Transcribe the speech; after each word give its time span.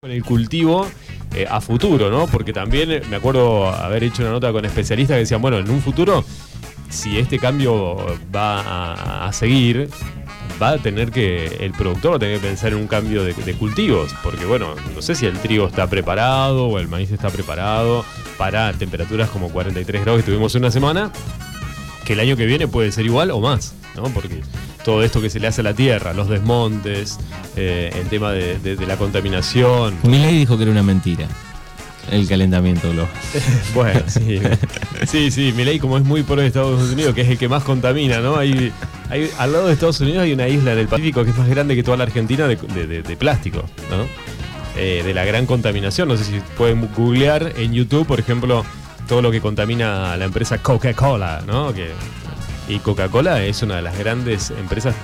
con 0.00 0.12
el 0.12 0.22
cultivo 0.22 0.86
eh, 1.34 1.44
a 1.50 1.60
futuro, 1.60 2.08
¿no? 2.08 2.28
Porque 2.28 2.52
también 2.52 2.92
eh, 2.92 3.02
me 3.10 3.16
acuerdo 3.16 3.66
haber 3.66 4.04
hecho 4.04 4.22
una 4.22 4.30
nota 4.30 4.52
con 4.52 4.64
especialistas 4.64 5.16
que 5.16 5.18
decían, 5.18 5.42
bueno, 5.42 5.58
en 5.58 5.68
un 5.68 5.80
futuro, 5.80 6.24
si 6.88 7.18
este 7.18 7.40
cambio 7.40 7.96
va 8.32 9.26
a, 9.26 9.32
seguir, 9.32 9.90
va 10.62 10.68
a 10.68 10.78
tener 10.78 11.10
que, 11.10 11.46
el 11.46 11.72
productor 11.72 12.12
va 12.12 12.16
a 12.16 12.18
tener 12.20 12.38
que 12.38 12.46
pensar 12.46 12.74
en 12.74 12.78
un 12.78 12.86
cambio 12.86 13.24
de, 13.24 13.34
de 13.34 13.54
cultivos, 13.54 14.14
porque 14.22 14.44
bueno, 14.44 14.76
no 14.94 15.02
sé 15.02 15.16
si 15.16 15.26
el 15.26 15.36
trigo 15.40 15.66
está 15.66 15.88
preparado 15.88 16.68
o 16.68 16.78
el 16.78 16.86
maíz 16.86 17.10
está 17.10 17.28
preparado 17.30 18.04
para 18.36 18.72
temperaturas 18.74 19.28
como 19.30 19.48
43 19.48 20.02
grados 20.02 20.22
que 20.22 20.30
tuvimos 20.30 20.54
una 20.54 20.70
semana, 20.70 21.10
que 22.04 22.12
el 22.12 22.20
año 22.20 22.36
que 22.36 22.46
viene 22.46 22.68
puede 22.68 22.92
ser 22.92 23.04
igual 23.04 23.32
o 23.32 23.40
más, 23.40 23.74
¿no? 24.02 24.08
Porque 24.10 24.40
todo 24.84 25.02
esto 25.02 25.20
que 25.20 25.30
se 25.30 25.40
le 25.40 25.46
hace 25.48 25.60
a 25.60 25.64
la 25.64 25.74
tierra, 25.74 26.12
los 26.14 26.28
desmontes, 26.28 27.18
eh, 27.56 27.90
el 27.94 28.08
tema 28.08 28.32
de, 28.32 28.58
de- 28.58 28.76
de 28.76 28.86
la 28.86 28.96
contaminación. 28.96 29.94
Milei 30.04 30.36
dijo 30.38 30.56
que 30.56 30.62
era 30.64 30.72
una 30.72 30.82
mentira 30.82 31.26
el 32.10 32.26
calentamiento 32.26 32.90
global. 32.90 33.10
Bueno, 33.74 34.00
sí. 34.06 34.40
Sí, 35.06 35.30
sí, 35.30 35.52
Milei 35.54 35.78
como 35.78 35.98
es 35.98 36.04
muy 36.04 36.22
pro 36.22 36.36
de 36.36 36.46
Estados 36.46 36.90
Unidos, 36.90 37.14
que 37.14 37.20
es 37.20 37.28
el 37.28 37.36
que 37.36 37.48
más 37.50 37.62
contamina, 37.64 38.20
¿no? 38.20 38.36
Hay, 38.36 38.72
hay, 39.10 39.30
al 39.38 39.52
lado 39.52 39.66
de 39.66 39.74
Estados 39.74 40.00
Unidos 40.00 40.22
hay 40.22 40.32
una 40.32 40.48
isla 40.48 40.72
en 40.72 40.78
el 40.78 40.88
Pacífico 40.88 41.22
que 41.24 41.30
es 41.30 41.36
más 41.36 41.48
grande 41.48 41.76
que 41.76 41.82
toda 41.82 41.98
la 41.98 42.04
Argentina 42.04 42.46
de- 42.48 43.02
de 43.02 43.16
plástico, 43.18 43.62
¿no? 43.90 44.06
Eh, 44.80 45.02
de 45.04 45.12
la 45.12 45.24
gran 45.26 45.44
contaminación. 45.44 46.08
No 46.08 46.16
sé 46.16 46.24
si 46.24 46.40
pueden 46.56 46.88
googlear 46.96 47.52
en 47.58 47.74
YouTube, 47.74 48.06
por 48.06 48.20
ejemplo, 48.20 48.64
todo 49.06 49.20
lo 49.20 49.30
que 49.30 49.40
contamina 49.42 50.16
la 50.16 50.24
empresa 50.24 50.58
Coca-Cola, 50.62 51.42
¿no? 51.46 51.74
Que, 51.74 51.88
y 52.68 52.78
Coca-Cola 52.78 53.42
es 53.44 53.62
una 53.62 53.76
de 53.76 53.82
las 53.82 53.98
grandes 53.98 54.50
empresas 54.50 54.94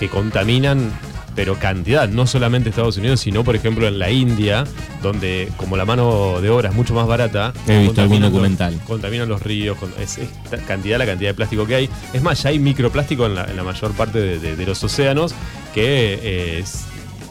que 0.00 0.08
contaminan, 0.08 0.90
pero 1.34 1.58
cantidad, 1.58 2.08
no 2.08 2.26
solamente 2.26 2.68
Estados 2.70 2.96
Unidos, 2.98 3.20
sino 3.20 3.44
por 3.44 3.56
ejemplo 3.56 3.86
en 3.88 3.98
la 3.98 4.10
India, 4.10 4.64
donde 5.02 5.48
como 5.56 5.76
la 5.76 5.84
mano 5.84 6.40
de 6.40 6.50
obra 6.50 6.68
es 6.70 6.74
mucho 6.74 6.92
más 6.94 7.06
barata, 7.06 7.52
He 7.54 7.58
visto 7.58 7.70
algún 7.72 7.86
contaminan 7.86 8.20
los- 8.22 8.32
documental. 8.32 8.80
contaminan 8.86 9.28
los 9.28 9.42
ríos, 9.42 9.78
con- 9.78 9.92
es, 10.00 10.18
es 10.18 10.28
cantidad 10.66 10.98
la 10.98 11.06
cantidad 11.06 11.30
de 11.30 11.34
plástico 11.34 11.66
que 11.66 11.74
hay. 11.76 11.88
Es 12.12 12.22
más, 12.22 12.42
ya 12.42 12.50
hay 12.50 12.58
microplástico 12.58 13.24
en 13.26 13.34
la, 13.36 13.44
en 13.44 13.56
la 13.56 13.62
mayor 13.64 13.92
parte 13.92 14.18
de, 14.20 14.38
de- 14.38 14.56
de 14.56 14.66
los 14.66 14.82
océanos, 14.84 15.34
que 15.72 16.14
eh, 16.22 16.58
es- 16.58 16.84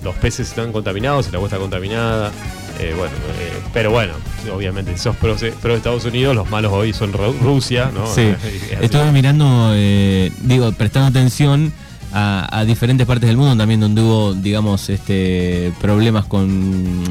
los 0.04 0.16
peces 0.16 0.50
están 0.50 0.72
contaminados, 0.72 1.28
el 1.28 1.36
agua 1.36 1.48
está 1.48 1.58
contaminada. 1.58 2.32
eh, 2.80 2.94
bueno, 2.98 3.14
eh, 3.40 3.54
pero 3.74 3.92
bueno, 3.92 4.14
obviamente, 4.54 4.98
sos 4.98 5.16
pro, 5.18 5.36
pro 5.62 5.76
Estados 5.76 6.06
Unidos, 6.06 6.36
los 6.36 6.50
malos 6.50 6.72
hoy 6.74 6.94
son 6.94 7.14
Ru- 7.14 7.38
Rusia, 7.40 7.92
¿no? 7.94 8.08
Sí, 8.08 8.22
Es 8.72 8.82
estuve 8.82 9.12
mirando, 9.12 9.72
eh, 9.76 10.32
digo, 10.42 10.72
prestando 10.72 11.10
atención 11.10 11.72
a, 12.14 12.48
a 12.60 12.66
diferentes 12.66 13.06
partes 13.08 13.28
del 13.30 13.38
mundo 13.38 13.56
también 13.56 13.80
donde 13.80 14.02
hubo, 14.02 14.34
digamos, 14.34 14.90
este 14.90 15.72
problemas 15.80 16.26
con 16.26 17.04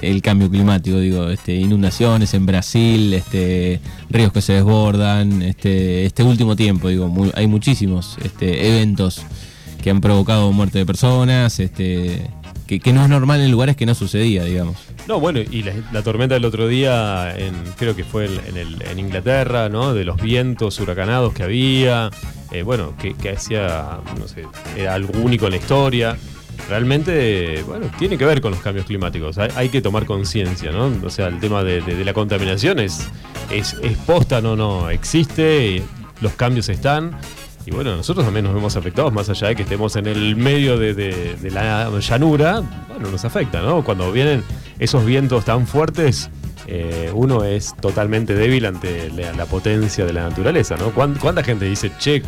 el 0.00 0.22
cambio 0.22 0.48
climático, 0.50 0.98
digo, 0.98 1.28
este 1.28 1.54
inundaciones 1.56 2.32
en 2.32 2.46
Brasil, 2.46 3.12
este 3.12 3.80
ríos 4.08 4.32
que 4.32 4.40
se 4.40 4.54
desbordan, 4.54 5.42
este 5.42 6.06
este 6.06 6.22
último 6.22 6.56
tiempo, 6.56 6.88
digo, 6.88 7.08
mu- 7.08 7.32
hay 7.34 7.46
muchísimos 7.48 8.16
este 8.24 8.68
eventos 8.68 9.20
que 9.82 9.90
han 9.90 10.00
provocado 10.00 10.50
muerte 10.52 10.78
de 10.78 10.86
personas, 10.86 11.60
este 11.60 12.28
que, 12.66 12.80
que 12.80 12.92
no 12.92 13.02
es 13.02 13.08
normal 13.08 13.40
en 13.40 13.50
lugares 13.50 13.76
que 13.76 13.86
no 13.86 13.94
sucedía, 13.94 14.44
digamos. 14.44 14.76
No, 15.06 15.20
bueno, 15.20 15.40
y 15.40 15.62
la, 15.62 15.72
la 15.92 16.02
tormenta 16.02 16.34
del 16.34 16.44
otro 16.44 16.66
día, 16.68 17.36
en, 17.38 17.54
creo 17.78 17.94
que 17.94 18.04
fue 18.04 18.26
en, 18.26 18.40
en 18.48 18.56
el- 18.56 18.82
en 18.82 18.98
Inglaterra, 18.98 19.68
¿no? 19.68 19.94
De 19.94 20.04
los 20.04 20.20
vientos 20.20 20.78
huracanados 20.80 21.32
que 21.32 21.42
había, 21.44 22.10
eh, 22.50 22.62
bueno, 22.62 22.94
que, 23.00 23.14
que 23.14 23.30
hacía, 23.30 23.98
no 24.18 24.26
sé, 24.28 24.44
era 24.76 24.94
algo 24.94 25.18
único 25.20 25.46
en 25.46 25.52
la 25.52 25.56
historia. 25.58 26.16
Realmente, 26.68 27.62
bueno, 27.66 27.86
tiene 27.98 28.18
que 28.18 28.24
ver 28.24 28.40
con 28.40 28.50
los 28.50 28.60
cambios 28.60 28.86
climáticos. 28.86 29.38
Hay, 29.38 29.50
hay 29.54 29.68
que 29.68 29.80
tomar 29.80 30.04
conciencia, 30.04 30.72
¿no? 30.72 30.92
O 31.04 31.10
sea, 31.10 31.28
el 31.28 31.38
tema 31.38 31.62
de, 31.62 31.80
de- 31.80 31.94
de 31.94 32.04
la 32.04 32.12
contaminación 32.12 32.80
es, 32.80 33.08
es, 33.50 33.74
es 33.82 33.96
posta, 33.98 34.40
no, 34.40 34.56
no, 34.56 34.90
existe, 34.90 35.82
los 36.20 36.32
cambios 36.32 36.68
están. 36.68 37.16
Y 37.66 37.72
bueno, 37.72 37.96
nosotros 37.96 38.24
también 38.24 38.44
nos 38.44 38.54
vemos 38.54 38.76
afectados, 38.76 39.12
más 39.12 39.28
allá 39.28 39.48
de 39.48 39.56
que 39.56 39.62
estemos 39.64 39.96
en 39.96 40.06
el 40.06 40.36
medio 40.36 40.78
de, 40.78 41.36
la 41.50 41.90
llanura, 41.98 42.62
bueno, 42.88 43.10
nos 43.10 43.24
afecta, 43.24 43.60
¿no? 43.60 43.82
Cuando 43.82 44.12
vienen 44.12 44.44
esos 44.78 45.04
vientos 45.04 45.44
tan 45.44 45.66
fuertes, 45.66 46.30
eh, 46.68 47.10
uno 47.12 47.42
es 47.44 47.74
totalmente 47.80 48.34
débil 48.34 48.66
ante 48.66 49.10
la, 49.10 49.46
potencia 49.46 50.04
de 50.04 50.12
la 50.12 50.28
naturaleza, 50.28 50.76
¿no? 50.76 50.90
¿Cuán- 50.92 51.16
¿Cuánta 51.20 51.42
gente 51.42 51.64
dice, 51.64 51.90
che, 51.98 52.22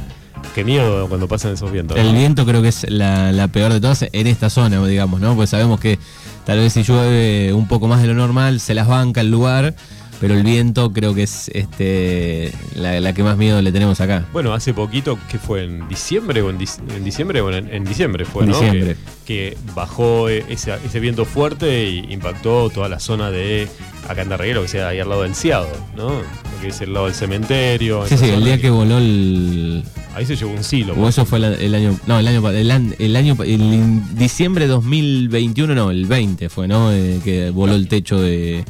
qué 0.57 0.65
miedo 0.65 1.09
cuando 1.09 1.29
pasan 1.29 1.53
esos 1.53 1.71
vientos? 1.71 1.97
El 1.97 2.15
viento 2.15 2.45
creo 2.45 2.61
que 2.61 2.69
es 2.69 2.85
la, 2.91 3.31
la 3.31 3.47
peor 3.47 3.73
de 3.73 3.81
todas 3.81 4.07
en 4.11 4.27
esta 4.27 4.51
zona, 4.51 4.85
digamos, 4.87 5.21
¿no? 5.21 5.37
Pues 5.37 5.51
sabemos 5.51 5.79
que 5.79 6.01
tal 6.47 6.59
vez 6.59 6.73
si 6.73 6.83
llueve 6.83 7.53
un 7.53 7.69
poco 7.69 7.87
más 7.87 8.03
de 8.03 8.09
lo 8.09 8.15
normal, 8.15 8.59
se 8.59 8.75
las 8.75 8.89
banca 8.89 9.21
el 9.21 9.31
lugar, 9.31 9.75
pero 10.21 10.35
el 10.35 10.43
viento 10.43 10.93
creo 10.93 11.15
que 11.15 11.23
es 11.23 11.49
este 11.55 12.53
la, 12.75 13.01
la 13.01 13.13
que 13.13 13.23
más 13.23 13.37
miedo 13.37 13.61
le 13.63 13.73
tenemos 13.73 14.01
acá. 14.01 14.27
Bueno, 14.33 14.53
hace 14.55 14.75
poquito, 14.75 15.19
que 15.31 15.39
fue 15.39 15.65
en 15.65 15.89
diciembre 15.89 16.43
o 16.43 16.51
en, 16.51 16.59
dic- 16.59 16.79
en 16.97 17.05
diciembre, 17.05 17.41
bueno, 17.41 17.57
en, 17.59 17.73
en 17.73 17.85
diciembre 17.85 18.25
fue, 18.25 18.45
En 18.45 18.51
¿no? 18.51 18.59
diciembre. 18.61 18.97
Que, 19.25 19.57
que 19.57 19.57
bajó 19.75 20.29
eh, 20.29 20.45
ese, 20.49 20.73
ese 20.85 21.01
viento 21.01 21.25
fuerte 21.25 21.89
y 21.89 22.13
impactó 22.13 22.71
toda 22.71 22.89
la 22.89 22.99
zona 23.01 23.31
de 23.31 23.69
Acandarreguero, 24.09 24.63
que 24.63 24.69
sea 24.69 24.89
ahí 24.89 25.01
al 25.01 25.09
lado 25.09 25.23
del 25.23 25.35
Ciado, 25.35 25.69
¿no? 25.97 26.09
Lo 26.11 26.61
que 26.63 26.69
es 26.69 26.81
el 26.81 26.93
lado 26.95 27.07
del 27.07 27.15
cementerio. 27.15 28.07
Sí, 28.07 28.17
sí, 28.17 28.31
el 28.31 28.45
día 28.45 28.61
que 28.61 28.71
voló 28.71 28.99
el... 28.99 29.85
Ahí 30.15 30.25
se 30.27 30.35
llevó 30.35 30.53
un 30.53 30.65
silo. 30.65 30.95
O 30.95 31.09
eso 31.09 31.25
fue 31.27 31.39
la- 31.39 31.55
el 31.55 31.75
año... 31.75 31.97
No, 32.07 32.19
el 32.19 32.27
año... 32.27 32.49
El, 32.51 32.71
an- 32.71 32.95
el 32.99 33.15
año... 33.17 33.37
El, 33.45 33.61
in- 33.61 34.17
diciembre 34.17 34.67
2021, 34.67 35.75
no, 35.75 35.91
el 35.91 36.07
20 36.07 36.49
fue, 36.49 36.67
¿no? 36.67 36.91
Eh, 36.93 37.21
que 37.23 37.51
voló 37.51 37.75
el 37.75 37.87
techo 37.87 38.21
de, 38.21 38.65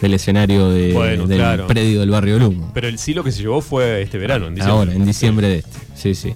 del 0.00 0.14
escenario 0.14 0.68
de- 0.70 0.92
Bueno, 0.92 1.26
del 1.26 1.38
claro. 1.38 1.66
predio 1.66 2.00
del 2.00 2.10
barrio 2.10 2.38
Lumo. 2.38 2.70
Pero 2.74 2.88
el 2.88 2.98
silo 2.98 3.24
que 3.24 3.32
se 3.32 3.42
llevó 3.42 3.60
fue 3.60 4.02
este 4.02 4.18
verano, 4.18 4.46
en 4.46 4.54
diciembre. 4.54 4.78
Ahora, 4.78 4.92
en 4.94 5.04
diciembre 5.06 5.48
de 5.48 5.56
este. 5.58 5.78
Sí, 5.94 6.14
sí. 6.14 6.34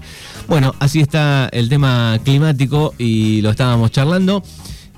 Bueno, 0.48 0.75
así 0.81 1.00
está 1.00 1.48
el 1.53 1.69
tema 1.69 2.19
climático 2.25 2.94
y 2.99 3.41
lo 3.43 3.50
estábamos 3.50 3.91
charlando. 3.91 4.43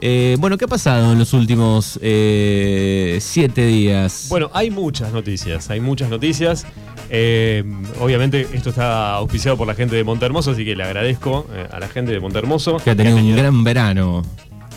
Eh, 0.04 0.36
bueno, 0.40 0.58
¿qué 0.58 0.64
ha 0.64 0.68
pasado 0.68 1.12
en 1.12 1.18
los 1.18 1.32
últimos 1.32 1.98
eh, 2.02 3.18
siete 3.20 3.66
días? 3.66 4.26
Bueno, 4.30 4.50
hay 4.52 4.70
muchas 4.70 5.12
noticias, 5.12 5.70
hay 5.70 5.78
muchas 5.80 6.08
noticias. 6.10 6.66
Eh, 7.10 7.62
obviamente 8.00 8.48
esto 8.52 8.70
está 8.70 9.14
auspiciado 9.14 9.56
por 9.56 9.66
la 9.68 9.74
gente 9.74 9.94
de 9.94 10.02
Montehermoso, 10.02 10.52
así 10.52 10.64
que 10.64 10.74
le 10.74 10.82
agradezco 10.82 11.46
a 11.70 11.78
la 11.78 11.86
gente 11.88 12.10
de 12.12 12.18
Montehermoso. 12.20 12.78
que 12.78 12.90
ha 12.90 12.96
tenido 12.96 13.16
un 13.16 13.36
gran 13.36 13.62
verano, 13.62 14.22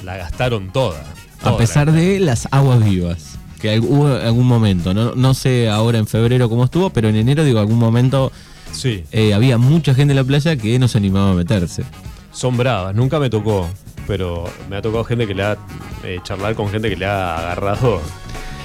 La 0.03 0.18
gastaron 0.18 0.72
toda. 0.72 1.01
a 1.40 1.44
toda 1.44 1.57
pesar 1.57 1.88
la- 1.88 1.94
de 1.94 2.19
las 2.19 2.47
aguas 2.51 2.84
vivas. 2.84 3.40
Que 3.62 3.80
hubo 3.80 4.08
algún 4.08 4.46
momento, 4.48 4.94
no, 4.94 5.16
no 5.16 5.34
sé 5.34 5.70
ahora 5.70 5.98
en 5.98 6.08
febrero 6.08 6.50
cómo 6.50 6.66
estuvo, 6.66 6.90
pero 6.90 7.10
en 7.10 7.16
enero, 7.16 7.44
digo, 7.44 7.60
algún 7.60 7.80
momento 7.80 8.32
Sí, 8.72 9.04
eh, 9.12 9.34
había 9.34 9.58
mucha 9.58 9.96
gente 9.96 10.12
en 10.12 10.18
la 10.18 10.24
playa 10.24 10.56
que 10.58 10.78
no 10.80 10.88
se 10.88 10.98
animaba 10.98 11.32
a 11.32 11.34
meterse. 11.34 11.84
son 12.32 12.58
bravas, 12.58 12.94
nunca 12.94 13.20
me 13.20 13.30
tocó, 13.30 13.70
pero 14.08 14.44
me 14.70 14.76
ha 14.76 14.82
tocado 14.82 15.04
gente 15.06 15.26
que 15.26 15.34
le 15.34 15.44
ha 15.44 15.58
eh, 16.04 16.20
charlar 16.24 16.56
con 16.56 16.70
gente 16.70 16.90
que 16.90 16.98
le 16.98 17.06
ha 17.06 17.38
agarrado. 17.38 18.02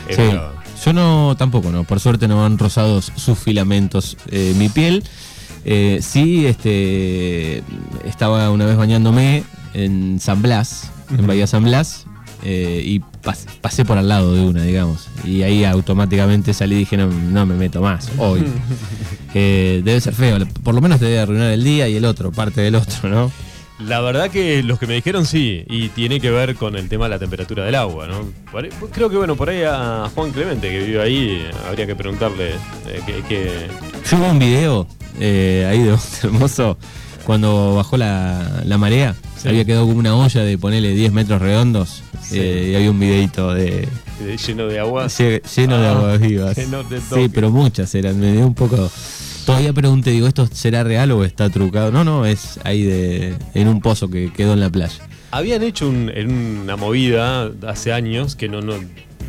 eh, 0.08 0.14
Sí, 0.16 0.84
yo 0.84 0.92
no, 0.92 1.36
tampoco, 1.38 1.70
no. 1.70 1.84
Por 1.84 2.00
suerte 2.00 2.26
no 2.26 2.44
han 2.44 2.58
rozado 2.58 3.00
sus 3.02 3.38
filamentos 3.38 4.16
eh, 4.30 4.54
mi 4.56 4.68
piel. 4.68 5.04
Sí, 6.00 6.46
este, 6.46 7.62
estaba 8.04 8.50
una 8.50 8.64
vez 8.66 8.76
bañándome 8.76 9.44
en 9.74 10.18
San 10.18 10.42
Blas, 10.42 10.90
en. 11.10 11.26
Bahía 11.26 11.46
San 11.46 11.62
Blas, 11.64 12.06
eh, 12.42 12.82
y 12.84 13.00
pas- 13.22 13.46
pasé 13.60 13.84
por 13.84 13.98
al 13.98 14.08
lado 14.08 14.34
de 14.34 14.40
una, 14.42 14.62
digamos. 14.62 15.08
Y 15.24 15.42
ahí 15.42 15.64
automáticamente 15.64 16.52
salí 16.54 16.76
y 16.76 16.78
dije, 16.80 16.96
no, 16.96 17.06
no 17.08 17.46
me 17.46 17.54
meto 17.54 17.80
más, 17.82 18.08
hoy. 18.18 18.44
Eh, 19.32 19.80
debe 19.84 20.00
ser 20.00 20.12
feo, 20.12 20.38
por 20.64 20.74
lo 20.74 20.80
menos 20.80 20.98
te 20.98 21.04
debe 21.04 21.20
arruinar 21.20 21.52
el 21.52 21.62
día 21.62 21.88
y 21.88 21.94
el 21.94 22.04
otro, 22.04 22.32
parte 22.32 22.60
del 22.62 22.74
otro, 22.74 23.08
¿no? 23.08 23.30
La 23.78 24.00
verdad 24.00 24.28
que 24.28 24.62
los 24.64 24.78
que 24.80 24.88
me 24.88 24.94
dijeron 24.94 25.24
sí, 25.24 25.64
y 25.68 25.88
tiene 25.90 26.20
que 26.20 26.30
ver 26.32 26.56
con 26.56 26.74
el 26.74 26.88
tema 26.88 27.04
de 27.04 27.10
la 27.10 27.18
temperatura 27.20 27.64
del 27.64 27.76
agua, 27.76 28.08
¿no? 28.08 28.26
Creo 28.92 29.08
que 29.08 29.16
bueno, 29.16 29.36
por 29.36 29.48
ahí 29.48 29.62
a 29.64 30.10
Juan 30.16 30.32
Clemente 30.32 30.68
que 30.68 30.80
vive 30.82 31.00
ahí, 31.00 31.46
habría 31.68 31.86
que 31.86 31.94
preguntarle 31.94 32.50
eh, 32.88 33.00
que, 33.06 33.22
que- 33.28 33.68
Yo 34.10 34.18
vi 34.18 34.24
un 34.26 34.38
video 34.40 34.86
eh, 35.20 35.66
ahí 35.70 35.78
de 35.84 35.90
Monte 35.92 36.06
Hermoso 36.24 36.76
cuando 37.24 37.76
bajó 37.76 37.96
la, 37.96 38.62
la 38.64 38.78
marea. 38.78 39.14
Sí. 39.40 39.48
Había 39.48 39.64
quedado 39.64 39.86
como 39.86 39.98
una 39.98 40.14
olla 40.14 40.42
de 40.42 40.58
ponerle 40.58 40.90
10 40.94 41.12
metros 41.12 41.40
redondos 41.40 42.02
Sí. 42.22 42.38
eh, 42.38 42.68
y 42.72 42.74
había 42.74 42.90
un 42.90 43.00
videito 43.00 43.54
de 43.54 43.88
de 44.24 44.36
lleno 44.36 44.66
de 44.66 44.78
agua. 44.78 45.06
lle- 45.06 45.40
lleno 45.56 45.78
de 45.80 45.86
Ah, 45.86 45.92
aguas 45.92 46.20
vivas. 46.20 46.58
no 46.68 46.82
sí, 47.14 47.30
pero 47.32 47.50
muchas 47.50 47.94
eran. 47.94 48.20
Me 48.20 48.32
dio 48.32 48.46
un 48.46 48.54
poco. 48.54 48.90
Todavía 49.46 49.72
pregunté, 49.72 50.10
digo, 50.10 50.26
¿esto 50.28 50.46
será 50.52 50.84
real 50.84 51.10
o 51.12 51.24
está 51.24 51.48
trucado? 51.48 51.90
No, 51.90 52.04
no, 52.04 52.26
es 52.26 52.60
ahí 52.64 52.82
de 52.82 53.34
en 53.54 53.68
un 53.68 53.80
pozo 53.80 54.10
que 54.10 54.30
quedó 54.32 54.52
en 54.52 54.60
la 54.60 54.68
playa. 54.70 55.02
Habían 55.30 55.62
hecho 55.62 55.88
un- 55.88 56.10
en 56.14 56.30
una 56.62 56.76
movida 56.76 57.50
hace 57.66 57.92
años 57.94 58.36
que 58.36 58.48
no, 58.50 58.60
no, 58.60 58.74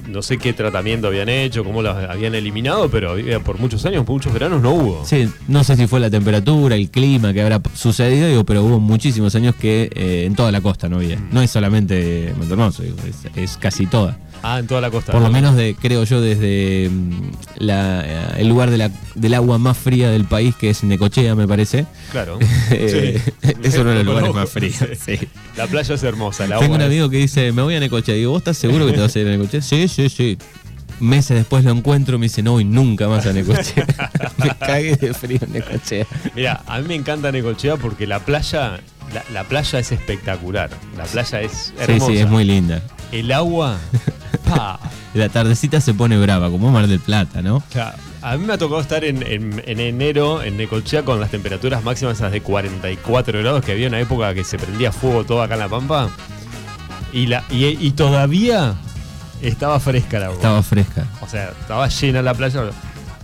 no 0.08 0.22
sé 0.22 0.38
qué 0.38 0.54
tratamiento 0.54 1.08
habían 1.08 1.30
hecho, 1.30 1.64
cómo 1.64 1.82
las 1.82 2.10
habían 2.10 2.36
eliminado, 2.36 2.90
pero 2.90 3.16
por 3.44 3.60
muchos 3.60 3.86
años, 3.86 4.06
por 4.06 4.14
muchos 4.14 4.34
veranos 4.34 4.62
no 4.62 4.72
hubo. 4.74 5.06
Sí, 5.06 5.30
no 5.48 5.64
sé 5.64 5.76
si 5.76 5.88
fue 5.88 6.00
la 6.00 6.10
temperatura, 6.10 6.76
el 6.76 6.90
clima 6.90 7.34
que 7.34 7.42
habrá 7.42 7.62
sucedido, 7.74 8.28
digo, 8.28 8.44
pero 8.46 8.64
hubo 8.64 8.80
muchísimos 8.80 9.36
años 9.36 9.56
que 9.56 9.90
eh, 9.94 10.26
en 10.26 10.36
toda 10.36 10.52
la 10.52 10.62
costa 10.62 10.90
no 10.90 10.98
había. 10.98 11.18
No 11.32 11.42
es 11.42 11.52
solamente 11.52 12.34
Montermoso, 12.38 12.84
digo, 12.84 12.98
es, 13.08 13.28
es 13.36 13.58
casi 13.58 13.88
toda. 13.88 14.18
Ah, 14.44 14.58
en 14.60 14.68
toda 14.68 14.82
la 14.82 14.90
costa. 14.90 15.12
Por 15.12 15.22
lo 15.22 15.30
menos 15.30 15.56
de, 15.56 15.76
creo 15.80 16.04
yo, 16.04 16.20
desde 16.20 16.90
mm, 16.90 17.12
la, 17.58 18.02
eh, 18.06 18.26
el 18.40 18.48
lugar 18.50 18.70
de 18.72 18.78
la- 18.78 18.92
del 19.16 19.34
agua 19.36 19.58
más 19.60 19.78
fría 19.78 20.10
del 20.10 20.26
país, 20.26 20.56
que 20.56 20.70
es 20.72 20.84
Necochea, 20.84 21.36
me 21.36 21.48
parece. 21.48 21.86
Claro. 22.12 22.40
Eh, 22.72 23.22
es 23.64 23.76
uno 23.78 23.90
de 23.92 24.04
los 24.04 24.06
Lo 24.06 24.12
lugares 24.14 24.34
más 24.34 24.50
fríos. 24.50 24.78
sí. 25.06 25.18
sí. 25.18 25.28
La 25.58 25.68
playa 25.68 25.94
es 25.96 26.04
hermosa, 26.04 26.48
la 26.48 26.58
Tengo 26.60 26.76
un 26.76 26.82
es- 26.82 26.88
amigo 26.88 27.10
que 27.10 27.18
dice, 27.18 27.52
me 27.52 27.62
voy 27.62 27.76
a 27.76 27.80
Necochea. 27.80 28.16
Digo, 28.16 28.32
¿vos 28.32 28.40
estás 28.42 28.58
seguro 28.58 28.88
que 28.88 28.94
te 28.94 29.00
vas 29.02 29.16
a 29.16 29.20
ir 29.20 29.28
a 29.28 29.32
Necochea? 29.32 29.62
Sí, 29.62 29.88
sí, 29.88 30.10
sí. 30.10 30.38
Meses 31.00 31.36
después 31.38 31.64
lo 31.64 31.72
encuentro, 31.72 32.20
me 32.20 32.26
dice, 32.28 32.44
no 32.44 32.52
voy 32.54 32.64
nunca 32.64 33.08
más 33.08 33.26
a 33.26 33.34
Necochea. 33.34 33.86
me 34.38 34.56
cagué 34.56 34.96
de 34.96 35.14
frío 35.14 35.40
en 35.42 35.54
Necochea. 35.54 36.06
Mira, 36.36 36.62
a 36.68 36.80
mí 36.80 36.88
me 36.88 36.96
encanta 36.96 37.32
Necochea 37.32 37.78
porque 37.78 38.06
la 38.08 38.20
playa, 38.20 38.80
la, 39.14 39.24
la 39.34 39.44
playa 39.46 39.80
es 39.80 39.92
espectacular. 39.92 40.70
La 40.98 41.04
playa 41.06 41.42
es 41.42 41.52
Sí, 41.52 41.74
hermosa. 41.80 42.06
sí, 42.12 42.18
es 42.20 42.28
muy 42.28 42.44
linda. 42.44 42.82
El 43.12 43.32
agua, 43.32 43.78
La 45.14 45.30
tardecita 45.30 45.82
se 45.82 45.94
pone 45.94 46.18
brava, 46.18 46.50
como 46.50 46.72
Mar 46.72 46.88
del 46.88 47.00
Plata, 47.00 47.42
¿no? 47.42 47.62
Claro, 47.72 47.98
A 48.22 48.38
mí 48.38 48.46
me 48.46 48.54
ha 48.54 48.58
tocado 48.58 48.80
estar 48.82 49.04
en, 49.04 49.22
en- 49.24 49.62
en 49.66 49.80
enero 49.80 50.42
en 50.44 50.56
Necochea 50.58 51.04
con 51.04 51.20
las 51.20 51.32
temperaturas 51.32 51.84
máximas 51.84 52.18
esas 52.18 52.32
de 52.32 52.42
44 52.42 53.40
grados, 53.40 53.64
que 53.66 53.74
había 53.74 53.88
una 53.88 54.00
época 54.00 54.34
que 54.34 54.44
se 54.44 54.58
prendía 54.58 54.92
fuego 54.92 55.24
todo 55.26 55.42
acá 55.42 55.56
en 55.56 55.60
La 55.62 55.70
Pampa. 55.70 56.10
Y, 57.14 57.28
la, 57.28 57.44
y, 57.50 57.66
y 57.66 57.92
todavía 57.92 58.76
estaba 59.42 59.80
fresca 59.82 60.18
el 60.18 60.24
agua. 60.24 60.36
Estaba 60.36 60.64
fresca. 60.64 61.06
O 61.22 61.28
sea, 61.28 61.50
estaba 61.60 61.88
llena 61.90 62.22
la 62.22 62.34
playa. 62.34 62.64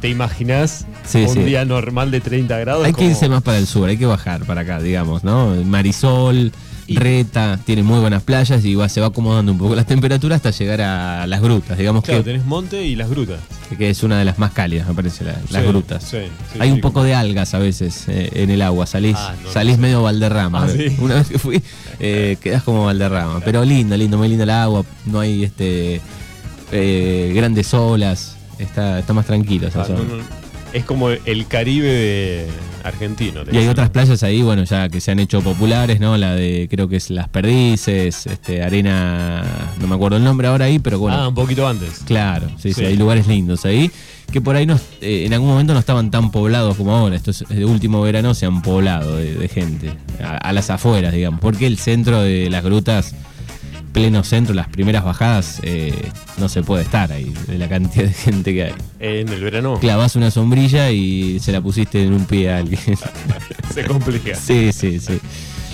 ¿Te 0.01 0.09
imaginas 0.09 0.85
Sí, 1.05 1.23
un 1.23 1.33
sí. 1.33 1.39
día 1.39 1.63
normal 1.65 2.11
de 2.11 2.19
30 2.21 2.57
grados? 2.59 2.85
Hay 2.85 2.93
que 2.93 3.05
irse 3.05 3.29
más 3.29 3.41
para 3.41 3.57
el 3.57 3.65
sur, 3.65 3.87
hay 3.89 3.97
que 3.97 4.05
bajar 4.05 4.45
para 4.45 4.61
acá, 4.61 4.79
digamos, 4.79 5.23
¿no? 5.23 5.55
Marisol, 5.63 6.51
Y- 6.87 6.95
Reta, 6.95 7.59
tiene 7.65 7.83
muy 7.83 7.99
buenas 7.99 8.23
playas 8.23 8.63
y 8.63 8.73
va, 8.75 8.87
se 8.87 9.01
va 9.01 9.07
acomodando 9.07 9.51
un 9.51 9.57
poco 9.57 9.75
la 9.75 9.83
temperatura 9.83 10.37
hasta 10.37 10.51
llegar 10.51 10.79
a 10.81 11.27
las 11.27 11.41
grutas, 11.41 11.77
digamos 11.77 12.03
Claro, 12.03 12.23
que, 12.23 12.31
tenés 12.31 12.45
monte 12.45 12.81
y 12.85 12.95
las 12.95 13.09
grutas. 13.09 13.41
que 13.77 13.89
es 13.89 14.03
una 14.03 14.17
de 14.17 14.23
las 14.23 14.39
más 14.39 14.51
cálidas, 14.53 14.87
me 14.87 14.93
parece, 14.93 15.25
la- 15.25 15.33
las 15.51 15.61
Sí, 15.63 15.67
grutas. 15.67 16.03
sí, 16.03 16.17
sí, 16.53 16.59
Hay 16.61 16.71
un 16.71 16.79
poco 16.79 17.03
de 17.03 17.13
algas 17.13 17.53
a 17.53 17.59
veces 17.59 18.05
eh, 18.07 18.29
en 18.35 18.49
el 18.51 18.61
agua, 18.61 18.85
salís, 18.85 19.17
Ah, 19.19 19.35
no, 19.43 19.51
salís 19.51 19.77
medio 19.77 20.01
Valderrama. 20.03 20.65
Ah. 20.65 20.73
Una 21.01 21.15
vez 21.15 21.27
que 21.27 21.37
fui, 21.39 21.61
eh, 21.99 22.37
quedás 22.41 22.63
como 22.63 22.85
Valderrama. 22.85 23.41
Pero 23.43 23.65
lindo, 23.65 23.97
lindo, 23.97 24.17
muy 24.17 24.29
linda 24.29 24.45
el 24.45 24.49
agua, 24.51 24.85
no 25.05 25.19
hay 25.19 25.43
este 25.43 25.99
eh, 26.71 27.31
grandes 27.35 27.73
olas, 27.73 28.37
está, 28.59 28.99
está 28.99 29.11
más 29.13 29.25
tranquilo 29.25 29.67
Ah, 29.75 29.85
no. 29.89 30.46
Es 30.73 30.83
como 30.83 31.09
el 31.09 31.47
Caribe 31.47 31.87
de 31.87 32.47
argentino. 32.83 33.41
Y 33.51 33.57
hay 33.57 33.67
otras 33.67 33.89
playas 33.89 34.21
ahí, 34.23 34.41
bueno, 34.41 34.63
ya 34.63 34.87
que 34.89 35.01
se 35.01 35.11
han 35.11 35.19
hecho 35.19 35.41
populares, 35.41 35.99
¿no? 35.99 36.17
La 36.17 36.35
de, 36.35 36.67
creo 36.69 36.87
que 36.87 36.97
es 36.97 37.09
Las 37.09 37.27
Perdices, 37.29 38.27
este, 38.27 38.61
Arena, 38.63 39.43
no 39.81 39.87
me 39.87 39.95
acuerdo 39.95 40.17
el 40.17 40.23
nombre 40.23 40.47
ahora 40.47 40.65
ahí, 40.65 40.79
pero 40.79 40.99
bueno. 40.99 41.17
Ah, 41.17 41.27
un 41.29 41.35
poquito 41.35 41.67
antes. 41.67 42.01
Claro, 42.05 42.47
sí, 42.57 42.73
sí, 42.73 42.81
Sí. 42.81 42.85
hay 42.85 42.95
lugares 42.97 43.27
lindos 43.27 43.65
ahí, 43.65 43.89
que 44.31 44.39
por 44.41 44.55
ahí 44.55 44.65
no, 44.65 44.79
eh, 45.01 45.23
en 45.25 45.33
algún 45.33 45.49
momento 45.49 45.73
no 45.73 45.79
estaban 45.79 46.11
tan 46.11 46.31
poblados 46.31 46.77
como 46.77 46.95
ahora. 46.95 47.15
Estos 47.15 47.43
de 47.49 47.65
último 47.65 48.01
verano 48.01 48.33
se 48.33 48.45
han 48.45 48.61
poblado 48.61 49.17
de, 49.17 49.33
de 49.35 49.47
gente, 49.49 49.91
a, 50.23 50.37
a 50.37 50.53
las 50.53 50.69
afueras, 50.69 51.13
digamos, 51.13 51.39
porque 51.41 51.65
el 51.67 51.77
centro 51.77 52.21
de 52.21 52.49
las 52.49 52.63
grutas, 52.63 53.15
pleno 53.97 54.23
centro, 54.23 54.53
las 54.53 54.67
primeras 54.67 55.03
bajadas, 55.03 55.59
eh, 55.63 56.11
no 56.37 56.49
se 56.49 56.61
puede 56.61 56.83
estar 56.83 57.11
ahí, 57.11 57.33
de 57.47 57.57
la 57.57 57.67
cantidad 57.67 58.05
de 58.05 58.13
gente 58.13 58.53
que 58.53 58.65
hay. 58.65 58.73
En 58.99 59.27
el 59.27 59.43
verano 59.43 59.79
Clavas 59.79 60.15
una 60.15 60.29
sombrilla 60.29 60.91
y 60.91 61.39
se 61.39 61.51
la 61.51 61.61
pusiste 61.61 62.03
en 62.03 62.13
un 62.13 62.25
pie 62.25 62.51
a 62.51 62.57
alguien. 62.57 62.79
se 63.73 63.85
complica. 63.85 64.35
sí, 64.35 64.71
sí, 64.71 64.99
sí. 64.99 65.19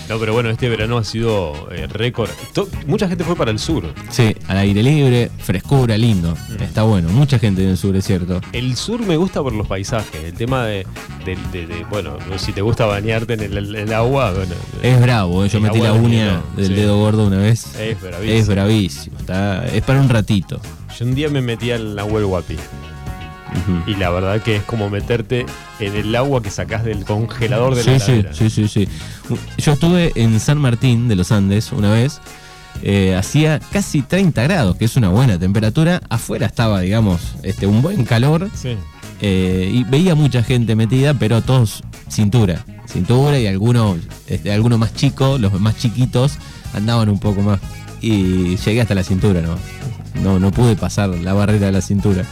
No, 0.09 0.19
pero 0.19 0.33
bueno, 0.33 0.49
este 0.49 0.67
verano 0.69 0.97
ha 0.97 1.03
sido 1.03 1.69
eh, 1.71 1.87
récord. 1.87 2.29
To- 2.53 2.67
mucha 2.87 3.07
gente 3.07 3.23
fue 3.23 3.35
para 3.35 3.51
el 3.51 3.59
sur. 3.59 3.85
Sí, 4.09 4.35
al 4.47 4.57
aire 4.57 4.83
libre, 4.83 5.31
frescura, 5.39 5.97
lindo. 5.97 6.35
Está 6.59 6.83
bueno. 6.83 7.07
Mucha 7.09 7.39
gente 7.39 7.63
en 7.63 7.69
el 7.69 7.77
sur, 7.77 7.95
es 7.95 8.05
cierto. 8.05 8.41
El 8.51 8.75
sur 8.75 8.99
me 9.05 9.15
gusta 9.15 9.41
por 9.41 9.53
los 9.53 9.65
paisajes. 9.65 10.23
El 10.23 10.33
tema 10.33 10.65
de, 10.65 10.85
de- 11.25 11.37
de- 11.51 11.67
de- 11.67 11.85
bueno, 11.85 12.17
si 12.37 12.51
te 12.51 12.61
gusta 12.61 12.85
bañarte 12.85 13.33
en 13.33 13.41
el, 13.41 13.93
agua, 13.93 14.31
bueno, 14.33 14.53
Es 14.81 15.01
bravo, 15.01 15.45
eh. 15.45 15.49
yo 15.49 15.61
metí 15.61 15.79
la 15.79 15.93
uña 15.93 16.41
del 16.57 16.67
sí. 16.67 16.73
dedo 16.73 16.97
gordo 16.97 17.25
una 17.27 17.37
vez. 17.37 17.73
es 17.79 18.01
bravísimo. 18.01 18.39
Es 18.39 18.47
bravísimo. 18.47 19.17
Está, 19.19 19.65
es 19.67 19.81
para 19.83 20.01
un 20.01 20.09
ratito. 20.09 20.59
Yo 20.99 21.05
un 21.05 21.15
día 21.15 21.29
me 21.29 21.41
metí 21.41 21.71
al 21.71 21.95
Nahuel 21.95 22.25
Y 23.87 23.95
la 23.95 24.09
verdad 24.09 24.41
que 24.41 24.55
es 24.57 24.63
como 24.63 24.89
meterte 24.89 25.45
en 25.79 25.95
el 25.95 26.15
agua 26.15 26.41
que 26.41 26.49
sacás 26.49 26.83
del 26.83 27.05
congelador 27.05 27.75
de 27.75 27.83
la 27.83 27.99
Sí, 27.99 27.99
sí, 28.05 28.11
heladera. 28.11 28.33
sí, 28.33 28.49
sí, 28.49 28.67
sí. 28.67 28.87
Yo 29.57 29.73
estuve 29.73 30.11
en 30.15 30.39
San 30.39 30.57
Martín 30.57 31.07
de 31.07 31.15
los 31.15 31.31
Andes 31.31 31.71
una 31.71 31.91
vez. 31.91 32.19
eh, 32.81 33.15
hacía 33.15 33.59
casi 33.71 34.01
30 34.01 34.41
grados, 34.43 34.75
que 34.75 34.85
es 34.85 34.95
una 34.97 35.09
buena 35.09 35.37
temperatura. 35.39 36.01
Afuera 36.09 36.47
estaba, 36.47 36.81
digamos, 36.81 37.21
este, 37.43 37.67
un 37.67 37.81
buen 37.81 38.03
calor. 38.03 38.49
Sí. 38.55 38.75
eh, 39.21 39.69
y 39.73 39.83
veía 39.85 40.15
mucha 40.15 40.43
gente 40.43 40.75
metida, 40.75 41.13
pero 41.13 41.41
todos 41.41 41.83
cintura. 42.09 42.65
Cintura 42.87 43.39
y 43.39 43.47
algunos, 43.47 43.97
este, 44.27 44.51
algunos 44.51 44.79
más 44.79 44.93
chicos, 44.95 45.39
los 45.39 45.53
más 45.61 45.77
chiquitos, 45.77 46.33
andaban 46.73 47.07
un 47.09 47.19
poco 47.19 47.41
más. 47.41 47.59
Y 48.01 48.57
llegué 48.57 48.81
hasta 48.81 48.95
la 48.95 49.03
cintura, 49.03 49.39
¿no? 49.41 49.55
No, 50.21 50.37
no 50.39 50.51
pude 50.51 50.75
pasar 50.75 51.09
la 51.09 51.33
barrera 51.33 51.67
de 51.67 51.71
la 51.71 51.81
cintura. 51.81 52.25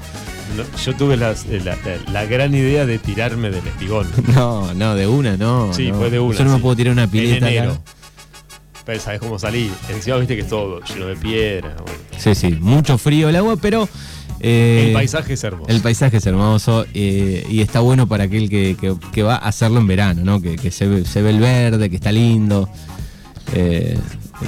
No, 0.57 0.63
yo 0.83 0.95
tuve 0.95 1.17
las- 1.17 1.45
eh, 1.45 1.61
la, 1.63 1.75
la- 1.77 2.11
la 2.11 2.25
gran 2.25 2.53
idea 2.53 2.85
de 2.85 2.97
tirarme 2.99 3.49
del 3.51 3.65
espigón. 3.65 4.07
No, 4.35 4.73
no, 4.73 4.95
de 4.95 5.07
una, 5.07 5.37
no. 5.37 5.73
Sí, 5.73 5.91
no. 5.91 5.97
fue 5.97 6.09
de 6.09 6.19
una. 6.19 6.37
Yo 6.37 6.43
no 6.45 6.53
me 6.55 6.59
puedo 6.59 6.75
tirar 6.75 6.93
una 6.93 7.03
En 7.03 7.09
pileta. 7.09 7.45
acá. 7.45 7.55
enero. 7.55 7.77
Pero 8.85 8.99
sabes 8.99 9.19
cómo 9.19 9.37
salí. 9.39 9.71
Encima 9.89 10.17
viste 10.17 10.35
que 10.35 10.41
es 10.41 10.47
todo 10.47 10.81
lleno 10.83 11.05
de 11.05 11.15
piedra. 11.15 11.75
bueno. 11.85 11.99
Sí, 12.17 12.35
sí, 12.35 12.49
mucho 12.59 12.97
frío 12.97 13.29
el 13.29 13.35
agua, 13.35 13.55
pero. 13.61 13.87
eh, 14.39 14.85
el 14.87 14.93
paisaje 14.93 15.33
es 15.33 15.43
hermoso. 15.43 15.69
El 15.71 15.81
paisaje 15.81 16.17
es 16.17 16.25
hermoso 16.25 16.85
eh, 16.93 17.45
y 17.49 17.61
está 17.61 17.79
bueno 17.79 18.07
para 18.07 18.23
aquel 18.25 18.49
que, 18.49 18.75
que- 18.79 18.95
que 19.11 19.23
va 19.23 19.35
a 19.35 19.47
hacerlo 19.49 19.79
en 19.79 19.87
verano, 19.87 20.21
¿no? 20.25 20.41
Que, 20.41 20.55
que 20.55 20.71
se, 20.71 20.87
ve, 20.87 21.05
se 21.05 21.21
ve 21.21 21.29
el 21.29 21.39
verde, 21.39 21.89
que 21.89 21.95
está 21.95 22.11
lindo. 22.11 22.69
Eh, 23.53 23.97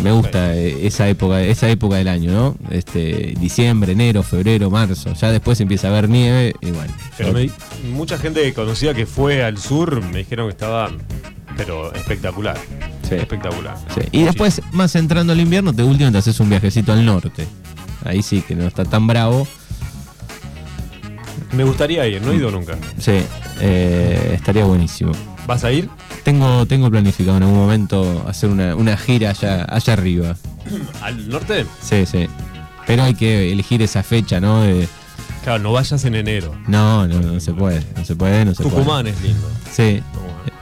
me 0.01 0.11
gusta 0.11 0.55
esa 0.55 1.07
época, 1.07 1.41
esa 1.41 1.69
época 1.69 1.97
del 1.97 2.07
año, 2.07 2.31
¿no? 2.31 2.57
Este, 2.69 3.33
diciembre, 3.39 3.91
enero, 3.93 4.23
febrero, 4.23 4.69
marzo. 4.69 5.13
Ya 5.13 5.31
después 5.31 5.59
empieza 5.61 5.87
a 5.87 5.91
haber 5.91 6.09
nieve 6.09 6.53
y 6.61 6.71
bueno. 6.71 6.93
Pero 7.17 7.33
me- 7.33 7.49
mucha 7.91 8.17
gente 8.17 8.51
conocida 8.53 8.93
que 8.93 9.05
fue 9.05 9.43
al 9.43 9.57
sur 9.57 10.01
me 10.03 10.19
dijeron 10.19 10.47
que 10.47 10.51
estaba, 10.53 10.89
pero 11.57 11.93
espectacular. 11.93 12.57
Sí. 13.07 13.15
Espectacular. 13.15 13.75
Sí. 13.93 14.01
Y 14.11 14.23
después, 14.23 14.61
más 14.71 14.95
entrando 14.95 15.33
al 15.33 15.39
invierno, 15.41 15.71
de 15.73 15.83
último 15.83 16.11
te 16.11 16.17
haces 16.17 16.39
un 16.39 16.49
viajecito 16.49 16.93
al 16.93 17.05
norte. 17.05 17.45
Ahí 18.05 18.21
sí 18.23 18.41
que 18.41 18.55
no 18.55 18.65
está 18.65 18.83
tan 18.85 19.07
bravo. 19.07 19.47
Me 21.51 21.63
gustaría 21.63 22.07
ir, 22.07 22.21
no 22.21 22.31
he 22.31 22.35
ido 22.37 22.49
nunca. 22.49 22.77
Sí, 22.97 23.21
eh, 23.61 24.31
estaría 24.33 24.65
buenísimo. 24.65 25.11
¿Vas 25.45 25.63
a 25.63 25.71
ir? 25.71 25.87
Tengo, 26.23 26.65
tengo 26.65 26.89
planificado 26.89 27.37
en 27.37 27.43
algún 27.43 27.57
momento 27.59 28.23
hacer 28.27 28.49
una, 28.49 28.75
una 28.75 28.95
gira 28.95 29.31
allá, 29.31 29.65
allá 29.65 29.93
arriba. 29.93 30.35
¿Al 31.01 31.27
norte? 31.27 31.65
Sí, 31.81 32.05
sí. 32.05 32.27
Pero 32.87 33.03
hay 33.03 33.13
que 33.13 33.51
elegir 33.51 33.81
esa 33.81 34.03
fecha, 34.03 34.39
¿no? 34.39 34.61
De- 34.61 34.87
Claro, 35.43 35.59
no 35.61 35.73
vayas 35.73 36.05
en 36.05 36.15
enero. 36.15 36.55
no, 36.67 37.05
no, 37.05 37.19
no 37.19 37.39
se 37.41 37.53
puede. 37.53 37.83
No 37.97 38.05
se 38.05 38.15
puede, 38.15 38.45
no 38.45 38.55
se 38.55 38.63
Tucumán 38.63 39.07
es 39.07 39.21
lindo. 39.21 39.45
Sí, 39.69 40.01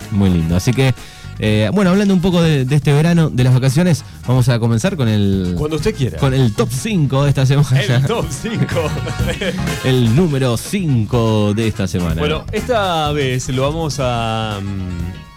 muy 0.10 0.32
lindo. 0.32 0.56
Así 0.56 0.74
que, 0.74 0.96
eh, 1.38 1.70
bueno, 1.72 1.91
hablando 1.91 2.15
un 2.15 2.22
poco 2.22 2.41
de, 2.41 2.65
de 2.65 2.75
este 2.77 2.91
verano, 2.91 3.30
de 3.30 3.44
las 3.44 3.53
vacaciones, 3.53 4.03
vamos 4.27 4.50
a 4.50 4.58
comenzar 4.58 4.98
con 4.98 5.08
el, 5.08 5.53
Cuando 5.56 5.75
usted 5.77 5.94
quiera. 5.96 6.18
con 6.18 6.34
el 6.34 6.53
top 6.56 6.70
5 6.72 7.24
de 7.25 7.30
esta 7.30 7.46
semana. 7.46 7.80
El 7.80 8.03
top 8.08 8.25
5. 8.32 8.65
El 9.84 10.15
número 10.15 10.58
5 10.58 11.53
de 11.53 11.68
esta 11.68 11.88
semana. 11.88 12.15
bueno, 12.20 12.46
esta 12.51 13.12
vez 13.12 13.48
lo 13.50 13.62
vamos 13.62 13.98
a 14.00 14.60
mm, 14.63 15.30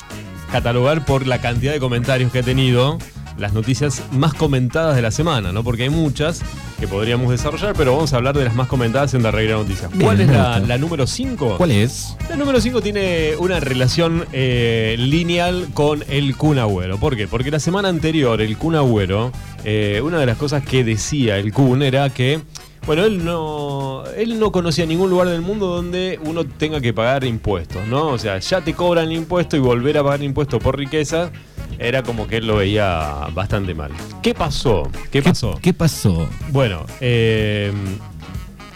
catalogar 0.54 1.04
por 1.04 1.26
la 1.26 1.40
cantidad 1.40 1.72
de 1.72 1.80
comentarios 1.80 2.30
que 2.30 2.38
ha 2.38 2.42
tenido 2.44 2.96
las 3.36 3.54
noticias 3.54 4.04
más 4.12 4.34
comentadas 4.34 4.94
de 4.94 5.02
la 5.02 5.10
semana, 5.10 5.50
¿no? 5.50 5.64
Porque 5.64 5.82
hay 5.82 5.90
muchas 5.90 6.42
que 6.78 6.86
podríamos 6.86 7.28
desarrollar, 7.32 7.74
pero 7.76 7.96
vamos 7.96 8.12
a 8.12 8.18
hablar 8.18 8.38
de 8.38 8.44
las 8.44 8.54
más 8.54 8.68
comentadas 8.68 9.14
en 9.14 9.24
la 9.24 9.32
Reguera 9.32 9.56
Noticias. 9.56 9.90
Bien, 9.90 10.04
¿Cuál 10.04 10.20
es 10.20 10.28
la, 10.28 10.78
número 10.78 11.08
5? 11.08 11.56
¿Cuál 11.56 11.72
es? 11.72 12.16
La 12.30 12.36
número 12.36 12.60
5 12.60 12.82
tiene 12.82 13.32
una 13.36 13.58
relación 13.58 14.26
eh, 14.32 14.94
lineal 14.96 15.70
con 15.74 16.04
el 16.08 16.36
Kun 16.36 16.60
Agüero. 16.60 16.98
¿Por 16.98 17.16
qué? 17.16 17.26
Porque 17.26 17.50
la 17.50 17.58
semana 17.58 17.88
anterior 17.88 18.40
el 18.40 18.56
Kun 18.56 18.76
Agüero, 18.76 19.32
eh, 19.64 20.00
una 20.04 20.20
de 20.20 20.26
las 20.26 20.36
cosas 20.36 20.64
que 20.64 20.84
decía 20.84 21.36
el 21.36 21.52
Kun 21.52 21.82
era 21.82 22.10
que, 22.10 22.42
bueno, 22.86 23.04
él 23.04 23.24
no, 23.24 24.04
él 24.16 24.38
no 24.38 24.52
conocía 24.52 24.84
ningún 24.84 25.10
lugar 25.10 25.28
del 25.28 25.40
mundo 25.40 25.66
donde 25.66 26.18
uno 26.24 26.44
tenga 26.44 26.80
que 26.80 26.92
pagar 26.92 27.24
impuestos, 27.24 27.86
¿no? 27.86 28.08
O 28.08 28.18
sea, 28.18 28.38
ya 28.38 28.60
te 28.60 28.74
cobran 28.74 29.06
el 29.06 29.12
impuesto 29.12 29.56
y 29.56 29.60
volver 29.60 29.98
a 29.98 30.04
pagar 30.04 30.22
impuestos 30.22 30.62
por 30.62 30.76
riqueza 30.76 31.30
era 31.78 32.02
como 32.02 32.26
que 32.26 32.36
él 32.38 32.46
lo 32.46 32.56
veía 32.56 33.26
bastante 33.32 33.74
mal. 33.74 33.90
¿Qué 34.22 34.34
pasó? 34.34 34.90
¿Qué 35.10 35.22
pasó? 35.22 35.58
¿Qué 35.60 35.72
pasó? 35.72 36.28
Bueno, 36.50 36.84
eh, 37.00 37.72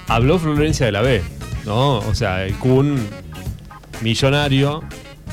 habló 0.09 0.39
Florencia 0.39 0.87
de 0.87 0.93
la 0.93 1.03
B, 1.03 1.23
¿no? 1.65 1.99
O 1.99 2.15
sea, 2.15 2.45
el 2.45 2.55
Kun 2.55 2.99
millonario, 4.01 4.83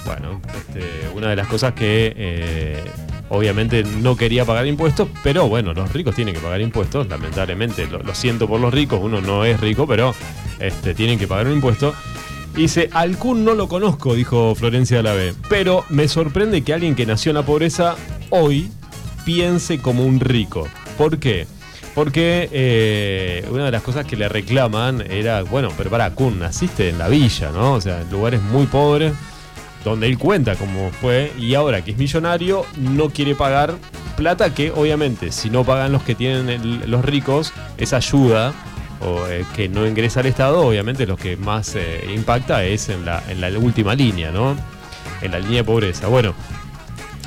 bueno, 0.05 0.41
este, 0.57 1.09
una 1.15 1.29
de 1.29 1.35
las 1.35 1.47
cosas 1.47 1.73
que 1.73 2.13
eh, 2.15 2.83
obviamente 3.29 3.83
no 3.83 4.15
quería 4.15 4.45
pagar 4.45 4.67
impuestos, 4.67 5.09
pero 5.23 5.47
bueno, 5.47 5.73
los 5.73 5.91
ricos 5.93 6.15
tienen 6.15 6.33
que 6.33 6.41
pagar 6.41 6.61
impuestos, 6.61 7.07
lamentablemente, 7.07 7.87
lo, 7.87 8.15
siento 8.15 8.47
por 8.47 8.59
los 8.59 8.73
ricos, 8.73 8.99
uno 9.01 9.21
no 9.21 9.45
es 9.45 9.59
rico, 9.59 9.87
pero 9.87 10.13
este, 10.59 10.93
tienen 10.93 11.19
que 11.19 11.27
pagar 11.27 11.47
un 11.47 11.53
impuesto. 11.53 11.93
Dice, 12.55 12.89
al 12.93 13.17
Kun 13.17 13.43
no 13.43 13.53
lo 13.53 13.67
conozco, 13.67 14.15
dijo 14.15 14.55
Florencia 14.55 15.01
B, 15.01 15.33
pero 15.49 15.83
me 15.89 16.07
sorprende 16.07 16.61
que 16.63 16.73
alguien 16.73 16.95
que 16.95 17.05
nació 17.05 17.31
en 17.31 17.35
la 17.35 17.45
pobreza 17.45 17.95
hoy 18.29 18.71
piense 19.25 19.79
como 19.79 20.05
un 20.05 20.21
rico. 20.21 20.67
¿Por 20.97 21.19
qué? 21.19 21.47
Porque 21.93 22.49
eh, 22.51 23.45
una 23.51 23.65
de 23.65 23.71
las 23.71 23.81
cosas 23.81 24.05
que 24.05 24.15
le 24.15 24.29
reclaman 24.29 25.01
era, 25.09 25.43
bueno, 25.43 25.69
pero 25.77 25.89
para 25.89 26.11
Kun, 26.11 26.39
naciste 26.39 26.89
en 26.89 26.97
la 26.97 27.09
villa, 27.09 27.51
¿no? 27.51 27.73
O 27.73 27.81
sea, 27.81 28.01
en 28.01 28.11
lugares 28.11 28.41
muy 28.41 28.67
pobres, 28.67 29.13
donde 29.91 30.07
él 30.07 30.17
cuenta 30.17 30.55
cómo 30.55 30.91
fue, 30.99 31.31
y 31.39 31.53
ahora 31.53 31.83
que 31.83 31.91
es 31.91 31.97
millonario, 31.97 32.65
no 32.77 33.09
quiere 33.09 33.35
pagar 33.35 33.75
plata 34.17 34.53
que 34.53 34.71
obviamente 34.71 35.31
si 35.31 35.49
no 35.49 35.63
pagan 35.63 35.91
los 35.91 36.03
que 36.03 36.15
tienen 36.15 36.89
los 36.89 37.05
ricos, 37.05 37.53
esa 37.77 37.97
ayuda 37.97 38.53
o 39.01 39.27
eh, 39.27 39.45
que 39.55 39.69
no 39.69 39.85
ingresa 39.85 40.21
al 40.21 40.25
Estado, 40.25 40.65
obviamente 40.65 41.05
los 41.05 41.19
que 41.19 41.37
más 41.37 41.75
eh, 41.75 42.09
impacta 42.13 42.63
es 42.63 42.89
en 42.89 43.05
la, 43.05 43.23
en 43.29 43.41
la 43.41 43.49
última 43.59 43.93
línea, 43.93 44.31
¿no? 44.31 44.55
En 45.21 45.31
la 45.31 45.39
línea 45.39 45.57
de 45.57 45.63
pobreza. 45.63 46.07
Bueno, 46.07 46.33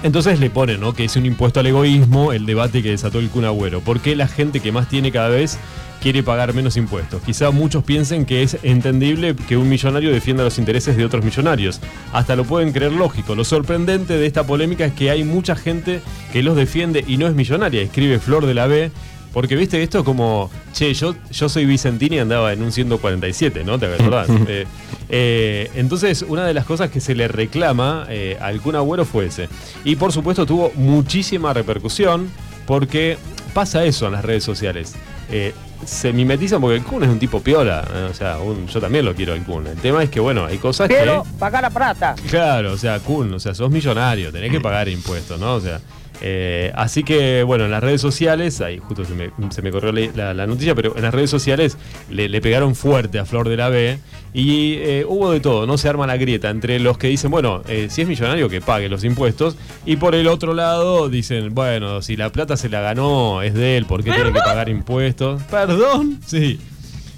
entonces 0.02 0.40
le 0.40 0.50
ponen, 0.50 0.80
¿no? 0.80 0.94
Que 0.94 1.04
es 1.04 1.16
un 1.16 1.26
impuesto 1.26 1.60
al 1.60 1.66
egoísmo 1.66 2.32
el 2.32 2.46
debate 2.46 2.82
que 2.82 2.90
desató 2.90 3.18
el 3.18 3.28
Kun 3.28 3.44
Agüero. 3.44 3.80
¿Por 3.80 4.00
qué 4.00 4.16
la 4.16 4.28
gente 4.28 4.60
que 4.60 4.72
más 4.72 4.88
tiene 4.88 5.12
cada 5.12 5.28
vez 5.28 5.58
quiere 6.00 6.22
pagar 6.22 6.54
menos 6.54 6.76
impuestos? 6.76 7.22
Quizá 7.22 7.50
muchos 7.50 7.84
piensen 7.84 8.24
que 8.24 8.42
es 8.42 8.58
entendible 8.62 9.34
que 9.34 9.56
un 9.56 9.68
millonario 9.68 10.12
defienda 10.12 10.44
los 10.44 10.58
intereses 10.58 10.96
de 10.96 11.04
otros 11.04 11.24
millonarios. 11.24 11.80
Hasta 12.12 12.36
lo 12.36 12.44
pueden 12.44 12.72
creer 12.72 12.92
lógico. 12.92 13.34
Lo 13.34 13.44
sorprendente 13.44 14.14
de 14.14 14.26
esta 14.26 14.46
polémica 14.46 14.84
es 14.84 14.92
que 14.92 15.10
hay 15.10 15.24
mucha 15.24 15.56
gente 15.56 16.00
que 16.32 16.42
los 16.42 16.56
defiende 16.56 17.04
y 17.06 17.16
no 17.16 17.26
es 17.26 17.34
millonaria, 17.34 17.82
escribe 17.82 18.18
Flor 18.18 18.46
de 18.46 18.54
la 18.54 18.66
B. 18.66 18.90
Porque 19.32 19.56
viste 19.56 19.82
esto 19.82 20.04
como, 20.04 20.50
che, 20.72 20.92
yo, 20.94 21.14
yo 21.30 21.48
soy 21.50 21.66
Vicentini 21.66 22.16
y 22.16 22.18
andaba 22.18 22.52
en 22.52 22.62
un 22.62 22.72
147, 22.72 23.62
¿no? 23.62 23.78
¿Te 23.78 23.86
acordás? 23.86 24.28
Eh, 24.48 24.66
eh, 25.10 25.70
entonces, 25.74 26.24
una 26.26 26.46
de 26.46 26.54
las 26.54 26.64
cosas 26.64 26.90
que 26.90 27.00
se 27.00 27.14
le 27.14 27.28
reclama 27.28 28.06
eh, 28.08 28.38
al 28.40 28.60
Kun 28.60 28.76
Agüero 28.76 29.04
fue 29.04 29.26
ese. 29.26 29.48
Y 29.84 29.96
por 29.96 30.12
supuesto 30.12 30.46
tuvo 30.46 30.72
muchísima 30.74 31.52
repercusión 31.52 32.30
porque 32.66 33.18
pasa 33.54 33.84
eso 33.84 34.06
en 34.06 34.12
las 34.12 34.24
redes 34.24 34.44
sociales. 34.44 34.94
Eh, 35.30 35.52
se 35.84 36.12
mimetizan 36.12 36.60
porque 36.60 36.76
el 36.76 36.82
Kun 36.84 37.02
es 37.04 37.08
un 37.08 37.18
tipo 37.18 37.40
piola. 37.40 37.86
eh, 37.94 38.08
O 38.10 38.14
sea, 38.14 38.38
un- 38.38 38.66
yo 38.66 38.80
también 38.80 39.04
lo 39.04 39.14
quiero 39.14 39.32
al 39.32 39.42
Kun. 39.44 39.66
El 39.66 39.76
tema 39.78 40.02
es 40.02 40.10
que, 40.10 40.20
bueno, 40.20 40.44
hay 40.46 40.58
cosas 40.58 40.88
Quiero 40.88 41.22
que... 41.24 41.30
pagar 41.38 41.62
la 41.62 41.70
plata. 41.70 42.14
Claro, 42.28 42.72
o 42.72 42.76
sea, 42.76 42.98
Kun, 43.00 43.32
o 43.34 43.38
sea, 43.40 43.54
sos 43.54 43.70
millonario, 43.70 44.30
tenés 44.32 44.50
que 44.50 44.60
pagar 44.62 44.88
impuestos, 44.88 45.38
¿no? 45.40 45.54
O 45.54 45.60
sea, 45.60 45.80
eh, 46.20 46.72
así 46.74 47.04
que, 47.04 47.42
bueno, 47.42 47.64
en 47.64 47.70
las 47.70 47.82
redes 47.82 48.00
sociales, 48.00 48.60
ahí 48.60 48.78
justo 48.78 49.04
se 49.04 49.14
me, 49.14 49.30
se 49.50 49.62
me 49.62 49.70
corrió 49.70 49.92
la, 49.92 50.46
noticia, 50.46 50.74
pero 50.74 50.96
en 50.96 51.02
las 51.02 51.14
redes 51.14 51.30
sociales 51.30 51.76
le, 52.10 52.28
le 52.28 52.40
pegaron 52.40 52.74
fuerte 52.74 53.18
a 53.18 53.24
Flor 53.24 53.48
de 53.48 53.56
la 53.56 53.68
B 53.68 53.98
y 54.34 54.74
eh, 54.74 55.04
hubo 55.08 55.30
de 55.30 55.40
todo, 55.40 55.66
¿no? 55.66 55.78
Se 55.78 55.88
arma 55.88 56.06
la 56.06 56.16
grieta 56.16 56.50
entre 56.50 56.78
los 56.80 56.98
que 56.98 57.08
dicen, 57.08 57.30
bueno, 57.30 57.62
eh, 57.68 57.88
si 57.90 58.02
es 58.02 58.08
millonario 58.08 58.48
que 58.48 58.60
pague 58.60 58.88
los 58.88 59.04
impuestos 59.04 59.56
y 59.86 59.96
por 59.96 60.14
el 60.14 60.26
otro 60.26 60.54
lado 60.54 61.08
dicen, 61.08 61.54
bueno, 61.54 62.02
si 62.02 62.16
la 62.16 62.30
plata 62.30 62.56
se 62.56 62.68
la 62.68 62.80
ganó 62.80 63.42
es 63.42 63.54
de 63.54 63.76
él, 63.76 63.86
¿por 63.86 64.02
qué 64.02 64.12
tiene 64.12 64.32
que 64.32 64.40
pagar 64.40 64.68
impuestos? 64.68 65.42
¿Perdón? 65.44 66.20
Sí. 66.26 66.58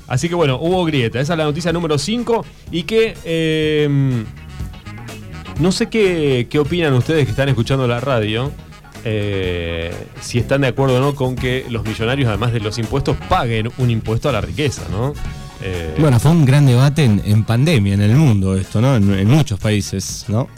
Así 0.07 0.28
que 0.28 0.35
bueno, 0.35 0.59
hubo 0.61 0.85
grieta. 0.85 1.21
Esa 1.21 1.35
es 1.35 1.38
la 1.38 1.45
noticia 1.45 1.73
número 1.73 1.99
5 1.99 2.45
y 2.73 2.83
que... 2.83 3.87
no 5.59 5.73
sé 5.73 5.88
qué, 5.88 6.49
qué 6.50 6.59
opinan 6.59 6.95
ustedes 6.95 7.25
que 7.25 7.30
están 7.30 7.49
escuchando 7.49 7.87
la 7.87 8.00
radio. 8.00 8.50
Eh, 9.04 9.92
si 10.21 10.38
están 10.38 10.62
de 10.62 10.69
acuerdo 10.69 10.97
o 10.99 11.00
no 11.00 11.14
con 11.14 11.37
que 11.37 11.66
los 11.71 11.85
millonarios, 11.85 12.28
además 12.28 12.52
de 12.52 12.61
los 12.61 12.78
impuestos, 12.78 13.16
paguen 13.28 13.71
un 13.78 13.90
impuesto 13.90 14.28
a 14.28 14.33
la 14.33 14.40
riqueza, 14.40 14.83
¿no? 14.90 15.12
Eh, 15.62 15.95
Bueno, 15.99 16.19
fue 16.21 16.30
un 16.30 16.45
gran 16.45 16.66
debate 16.66 17.04
en, 17.04 17.21
en 17.25 17.45
pandemia 17.45 17.95
en 17.95 18.00
el 18.02 18.14
mundo 18.16 18.57
esto, 18.57 18.80
¿no? 18.80 18.97
En, 18.97 19.12
en 19.12 19.28
muchos 19.28 19.59
países, 19.59 20.25
¿no? 20.28 20.49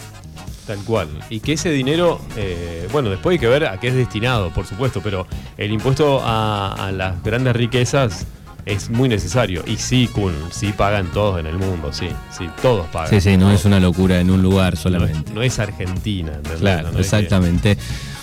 Tal 0.67 0.79
cual. 0.85 1.09
Y 1.29 1.41
que 1.41 1.55
ese 1.55 1.71
dinero, 1.71 2.21
eh, 2.37 2.87
bueno, 2.93 3.11
después 3.11 3.35
hay 3.35 3.39
que 3.41 3.49
ver 3.49 3.67
a 3.67 3.81
qué 3.81 3.89
es 3.89 3.95
destinado, 3.95 4.51
por 4.51 4.65
supuesto, 4.67 5.01
pero 5.03 5.27
el 5.59 5.73
impuesto 5.73 6.21
a, 6.23 6.87
a 6.87 6.93
las 6.93 7.21
grandes 7.25 7.55
riquezas 7.57 8.27
es 8.65 8.89
muy 8.91 9.09
necesario. 9.09 9.65
Y 9.67 9.77
sí, 9.77 10.09
Kun, 10.13 10.33
sí 10.53 10.73
pagan 10.73 11.09
todos 11.13 11.41
en 11.41 11.47
el 11.47 11.59
mundo, 11.59 11.93
sí, 11.93 12.07
sí, 12.31 12.47
todos 12.63 12.87
pagan. 12.93 13.11
Sí, 13.11 13.21
sí, 13.21 13.37
no 13.37 13.51
es 13.51 13.65
una 13.65 13.81
locura 13.81 14.21
en 14.21 14.31
un 14.31 14.41
lugar 14.41 14.75
No 14.75 14.77
es, 14.77 14.81
solamente. 14.81 15.33
no 15.33 15.43
es 15.43 15.59
Argentina, 15.59 16.31
¿entendés? 16.35 16.61
Claro, 16.61 16.83
No 16.83 16.89
es 16.91 16.95
que- 16.95 17.01
exactamente. 17.01 17.77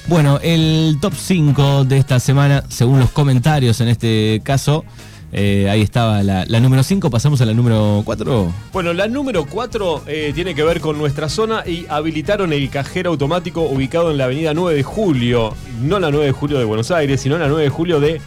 Bueno, 0.07 0.39
el 0.41 0.97
top 0.99 1.13
5 1.15 1.85
de 1.85 1.97
esta 1.97 2.19
semana, 2.19 2.63
según 2.69 2.99
los 2.99 3.11
comentarios 3.11 3.79
en 3.81 3.89
este 3.89 4.41
caso, 4.43 4.83
eh, 5.31 5.67
ahí 5.69 5.81
estaba 5.81 6.23
la, 6.23 6.45
número 6.59 6.81
5, 6.81 7.09
pasamos 7.09 7.39
a 7.41 7.45
la 7.45 7.53
número 7.53 8.01
4. 8.03 8.53
Bueno, 8.73 8.93
la 8.93 9.07
número 9.07 9.45
4 9.45 10.03
tiene 10.33 10.55
que 10.55 10.63
ver 10.63 10.81
con 10.81 10.97
nuestra 10.97 11.29
zona 11.29 11.63
y 11.65 11.85
habilitaron 11.89 12.53
el 12.53 12.69
cajero 12.69 13.11
automático 13.11 13.61
ubicado 13.61 14.09
en 14.09 14.17
la 14.17 14.25
avenida 14.25 14.53
9 14.53 14.77
de 14.77 14.83
Julio, 14.83 15.53
no 15.81 15.99
la 15.99 16.09
9 16.09 16.25
de 16.25 16.31
Julio 16.31 16.57
de 16.57 16.65
Buenos 16.65 16.89
Aires, 16.89 17.21
sino 17.21 17.37
la 17.37 17.47
9 17.47 17.63
de 17.63 17.69
Julio 17.69 17.99
de 17.99 18.19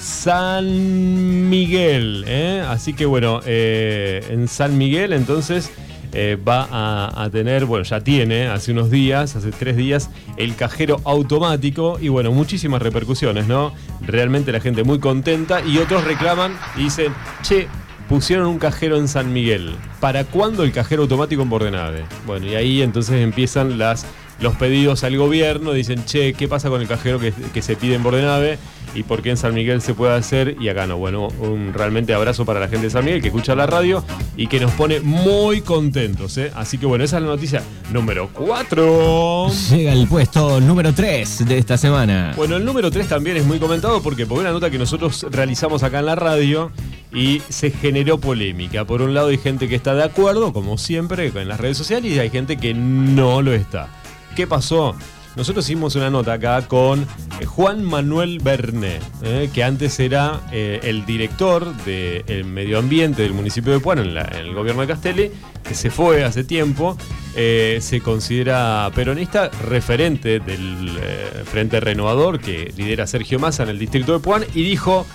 San 0.00 1.50
Miguel. 1.50 2.24
¿eh? 2.26 2.64
Así 2.66 2.94
que 2.94 3.06
bueno, 3.06 3.40
eh, 3.44 4.24
en 4.30 4.48
San 4.48 4.78
Miguel 4.78 5.12
entonces 5.12 5.70
eh, 6.12 6.36
va 6.36 6.68
a, 6.70 7.24
a 7.24 7.30
tener, 7.30 7.64
bueno, 7.64 7.84
ya 7.84 8.00
tiene 8.00 8.48
hace 8.48 8.72
unos 8.72 8.90
días, 8.90 9.36
hace 9.36 9.50
tres 9.52 9.76
días, 9.76 10.10
el 10.36 10.56
cajero 10.56 11.00
automático 11.04 11.98
y 12.00 12.08
bueno, 12.08 12.32
muchísimas 12.32 12.82
repercusiones, 12.82 13.46
¿no? 13.46 13.72
Realmente 14.00 14.52
la 14.52 14.60
gente 14.60 14.84
muy 14.84 14.98
contenta 14.98 15.60
y 15.60 15.78
otros 15.78 16.04
reclaman 16.04 16.56
y 16.76 16.84
dicen, 16.84 17.12
che, 17.42 17.68
pusieron 18.10 18.48
un 18.48 18.58
cajero 18.58 18.96
en 18.96 19.06
San 19.06 19.32
Miguel. 19.32 19.76
¿Para 20.00 20.24
cuándo 20.24 20.64
el 20.64 20.72
cajero 20.72 21.02
automático 21.02 21.42
en 21.42 21.48
Bordenave? 21.48 22.04
Bueno, 22.26 22.46
y 22.46 22.56
ahí 22.56 22.82
entonces 22.82 23.22
empiezan 23.22 23.78
las, 23.78 24.04
los 24.40 24.56
pedidos 24.56 25.04
al 25.04 25.16
gobierno, 25.16 25.72
dicen, 25.72 26.04
che, 26.04 26.32
¿qué 26.32 26.48
pasa 26.48 26.68
con 26.68 26.80
el 26.80 26.88
cajero 26.88 27.18
que, 27.18 27.32
que 27.32 27.62
se 27.62 27.76
pide 27.76 27.94
en 27.94 28.02
Bordenave? 28.02 28.58
¿Y 28.94 29.04
por 29.04 29.22
qué 29.22 29.30
en 29.30 29.36
San 29.36 29.54
Miguel 29.54 29.82
se 29.82 29.94
puede 29.94 30.14
hacer? 30.14 30.56
Y 30.60 30.68
acá 30.68 30.86
no. 30.86 30.96
Bueno, 30.96 31.28
un 31.40 31.72
realmente 31.72 32.12
abrazo 32.12 32.44
para 32.44 32.58
la 32.58 32.68
gente 32.68 32.86
de 32.86 32.90
San 32.90 33.04
Miguel 33.04 33.22
que 33.22 33.28
escucha 33.28 33.54
la 33.54 33.66
radio 33.66 34.04
y 34.36 34.48
que 34.48 34.58
nos 34.58 34.72
pone 34.72 35.00
muy 35.00 35.60
contentos. 35.60 36.36
¿eh? 36.38 36.50
Así 36.54 36.78
que 36.78 36.86
bueno, 36.86 37.04
esa 37.04 37.18
es 37.18 37.22
la 37.22 37.28
noticia 37.28 37.62
número 37.92 38.30
4. 38.32 39.48
Llega 39.70 39.92
el 39.92 40.08
puesto 40.08 40.60
número 40.60 40.92
3 40.92 41.46
de 41.46 41.58
esta 41.58 41.76
semana. 41.76 42.32
Bueno, 42.36 42.56
el 42.56 42.64
número 42.64 42.90
3 42.90 43.06
también 43.06 43.36
es 43.36 43.46
muy 43.46 43.58
comentado 43.58 44.02
porque 44.02 44.26
por 44.26 44.40
una 44.40 44.50
nota 44.50 44.70
que 44.70 44.78
nosotros 44.78 45.24
realizamos 45.30 45.82
acá 45.84 46.00
en 46.00 46.06
la 46.06 46.16
radio 46.16 46.72
y 47.12 47.42
se 47.48 47.70
generó 47.70 48.18
polémica. 48.18 48.84
Por 48.84 49.02
un 49.02 49.14
lado 49.14 49.28
hay 49.28 49.38
gente 49.38 49.68
que 49.68 49.76
está 49.76 49.94
de 49.94 50.02
acuerdo, 50.02 50.52
como 50.52 50.78
siempre, 50.78 51.30
en 51.34 51.48
las 51.48 51.60
redes 51.60 51.76
sociales 51.76 52.10
y 52.10 52.18
hay 52.18 52.30
gente 52.30 52.56
que 52.56 52.74
no 52.74 53.40
lo 53.42 53.52
está. 53.52 53.99
¿Qué 54.34 54.46
pasó? 54.46 54.96
Nosotros 55.36 55.64
hicimos 55.64 55.94
una 55.94 56.10
nota 56.10 56.34
acá 56.34 56.66
con 56.66 57.06
eh, 57.40 57.44
Juan 57.46 57.84
Manuel 57.84 58.40
Bernet, 58.40 59.00
eh, 59.22 59.48
que 59.52 59.62
antes 59.62 60.00
era 60.00 60.40
eh, 60.50 60.80
el 60.82 61.06
director 61.06 61.72
del 61.84 62.44
medio 62.44 62.78
ambiente 62.78 63.22
del 63.22 63.32
municipio 63.32 63.72
de 63.72 63.78
Puan 63.78 64.00
en, 64.00 64.16
el 64.16 64.54
gobierno 64.54 64.82
de 64.82 64.88
Castelli, 64.88 65.30
que 65.62 65.74
se 65.74 65.90
fue 65.90 66.24
hace 66.24 66.42
tiempo. 66.42 66.96
se 67.32 68.00
considera 68.02 68.90
peronista, 68.92 69.50
referente 69.68 70.40
del 70.40 70.98
Frente 71.44 71.78
Renovador 71.78 72.40
que 72.40 72.72
lidera 72.76 73.06
Sergio 73.06 73.38
Massa 73.38 73.62
en 73.62 73.68
el 73.68 73.78
distrito 73.78 74.12
de 74.12 74.18
Puan, 74.18 74.44
y 74.52 74.62
dijo: 74.64 75.06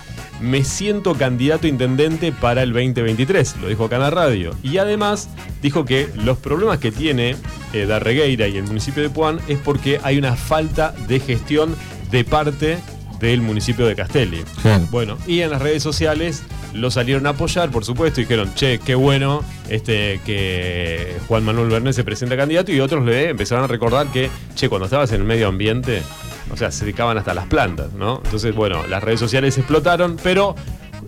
Me 0.42 0.64
siento 0.64 1.16
candidato 1.16 1.68
a 1.68 1.70
intendente 1.70 2.32
para 2.32 2.64
el 2.64 2.74
2023. 2.74 3.58
Lo 3.62 3.68
dijo 3.68 3.86
acá 3.86 3.96
en 3.96 4.02
la 4.02 4.10
radio. 4.10 4.56
Y 4.64 4.78
además 4.78 5.30
dijo 5.62 5.86
que 5.86 6.10
los 6.16 6.38
problemas 6.38 6.80
que 6.80 6.92
tiene 6.92 7.36
eh, 7.74 7.86
Darregueira 7.86 8.48
y 8.48 8.58
el 8.58 8.64
municipio 8.64 9.02
de 9.02 9.10
Puan 9.10 9.40
es 9.48 9.58
porque 9.60 10.00
hay 10.04 10.18
una 10.18 10.36
falta 10.36 10.94
de 11.08 11.20
gestión 11.20 11.76
de 12.12 12.24
parte 12.24 12.78
del 13.20 13.42
municipio 13.42 13.86
de 13.86 13.96
Castelli. 13.96 14.44
Bueno, 14.92 15.18
y 15.26 15.42
en 15.42 15.50
las 15.50 15.62
redes 15.62 15.82
sociales 15.82 16.44
lo 16.74 16.92
salieron 16.92 17.26
a 17.26 17.30
apoyar, 17.32 17.72
por 17.72 17.86
supuesto, 17.86 18.20
y 18.20 18.26
dijeron, 18.26 18.54
che, 18.54 18.80
qué 18.80 18.96
bueno 18.96 19.44
este, 19.70 20.20
que 20.26 21.16
Juan 21.28 21.44
Manuel 21.44 21.70
Bernet 21.70 21.94
se 21.94 22.04
presenta 22.04 22.36
candidato, 22.36 22.72
y 22.72 22.80
otros 22.80 23.06
le 23.06 23.30
empezaron 23.30 23.64
a 23.64 23.68
recordar 23.68 24.08
que, 24.08 24.30
che, 24.56 24.68
cuando 24.70 24.86
estabas 24.86 25.12
en 25.12 25.22
el 25.22 25.28
medio 25.28 25.48
ambiente, 25.48 26.02
o 26.52 26.58
sea, 26.58 26.72
se 26.72 26.86
dedicaban 26.86 27.18
hasta 27.18 27.34
las 27.34 27.48
plantas, 27.48 27.94
¿no? 27.94 28.22
Entonces, 28.24 28.54
bueno, 28.56 28.86
las 28.88 29.04
redes 29.04 29.20
sociales 29.20 29.58
explotaron, 29.58 30.18
pero, 30.22 30.56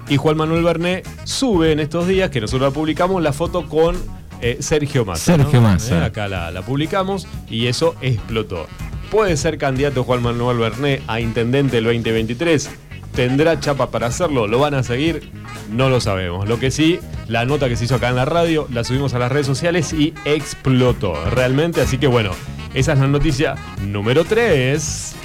y 0.07 0.17
Juan 0.17 0.37
Manuel 0.37 0.63
Bernet 0.63 1.07
sube 1.23 1.71
en 1.71 1.79
estos 1.79 2.07
días, 2.07 2.29
que 2.29 2.41
nosotros 2.41 2.69
la 2.69 2.73
publicamos, 2.73 3.21
la 3.21 3.33
foto 3.33 3.67
con 3.67 3.95
eh, 4.41 4.57
Sergio 4.59 5.05
Massa. 5.05 5.37
¿no? 5.37 5.43
Sergio 5.43 5.61
Massa. 5.61 5.99
Eh, 5.99 6.05
acá 6.05 6.27
la, 6.27 6.51
la 6.51 6.61
publicamos, 6.61 7.27
y 7.49 7.67
eso 7.67 7.95
explotó. 8.01 8.67
¿Puede 9.11 9.37
ser 9.37 9.57
candidato 9.57 10.03
Juan 10.03 10.21
Manuel 10.21 10.57
Bernet 10.57 11.01
a 11.07 11.19
intendente 11.19 11.77
el 11.77 11.85
2023? 11.85 12.69
¿Tendrá 13.13 13.59
chapa 13.59 13.89
para 13.89 14.07
hacerlo? 14.07 14.47
¿Lo 14.47 14.59
van 14.59 14.73
a 14.73 14.83
seguir? 14.83 15.31
No 15.71 15.89
lo 15.89 15.99
sabemos. 16.01 16.47
Lo 16.47 16.59
que 16.59 16.71
sí, 16.71 16.99
la 17.27 17.45
nota 17.45 17.67
que 17.67 17.75
se 17.75 17.85
hizo 17.85 17.95
acá 17.95 18.09
en 18.09 18.15
la 18.15 18.25
radio, 18.25 18.67
la 18.71 18.83
subimos 18.83 19.13
a 19.13 19.19
las 19.19 19.31
redes 19.31 19.47
sociales 19.47 19.91
y 19.93 20.13
explotó 20.25 21.13
realmente. 21.31 21.81
Así 21.81 21.97
que 21.97 22.07
bueno, 22.07 22.31
esa 22.77 22.93
es 22.93 22.99
la 22.99 23.07
noticia 23.07 23.55
número 23.81 24.23
3. 24.23 25.15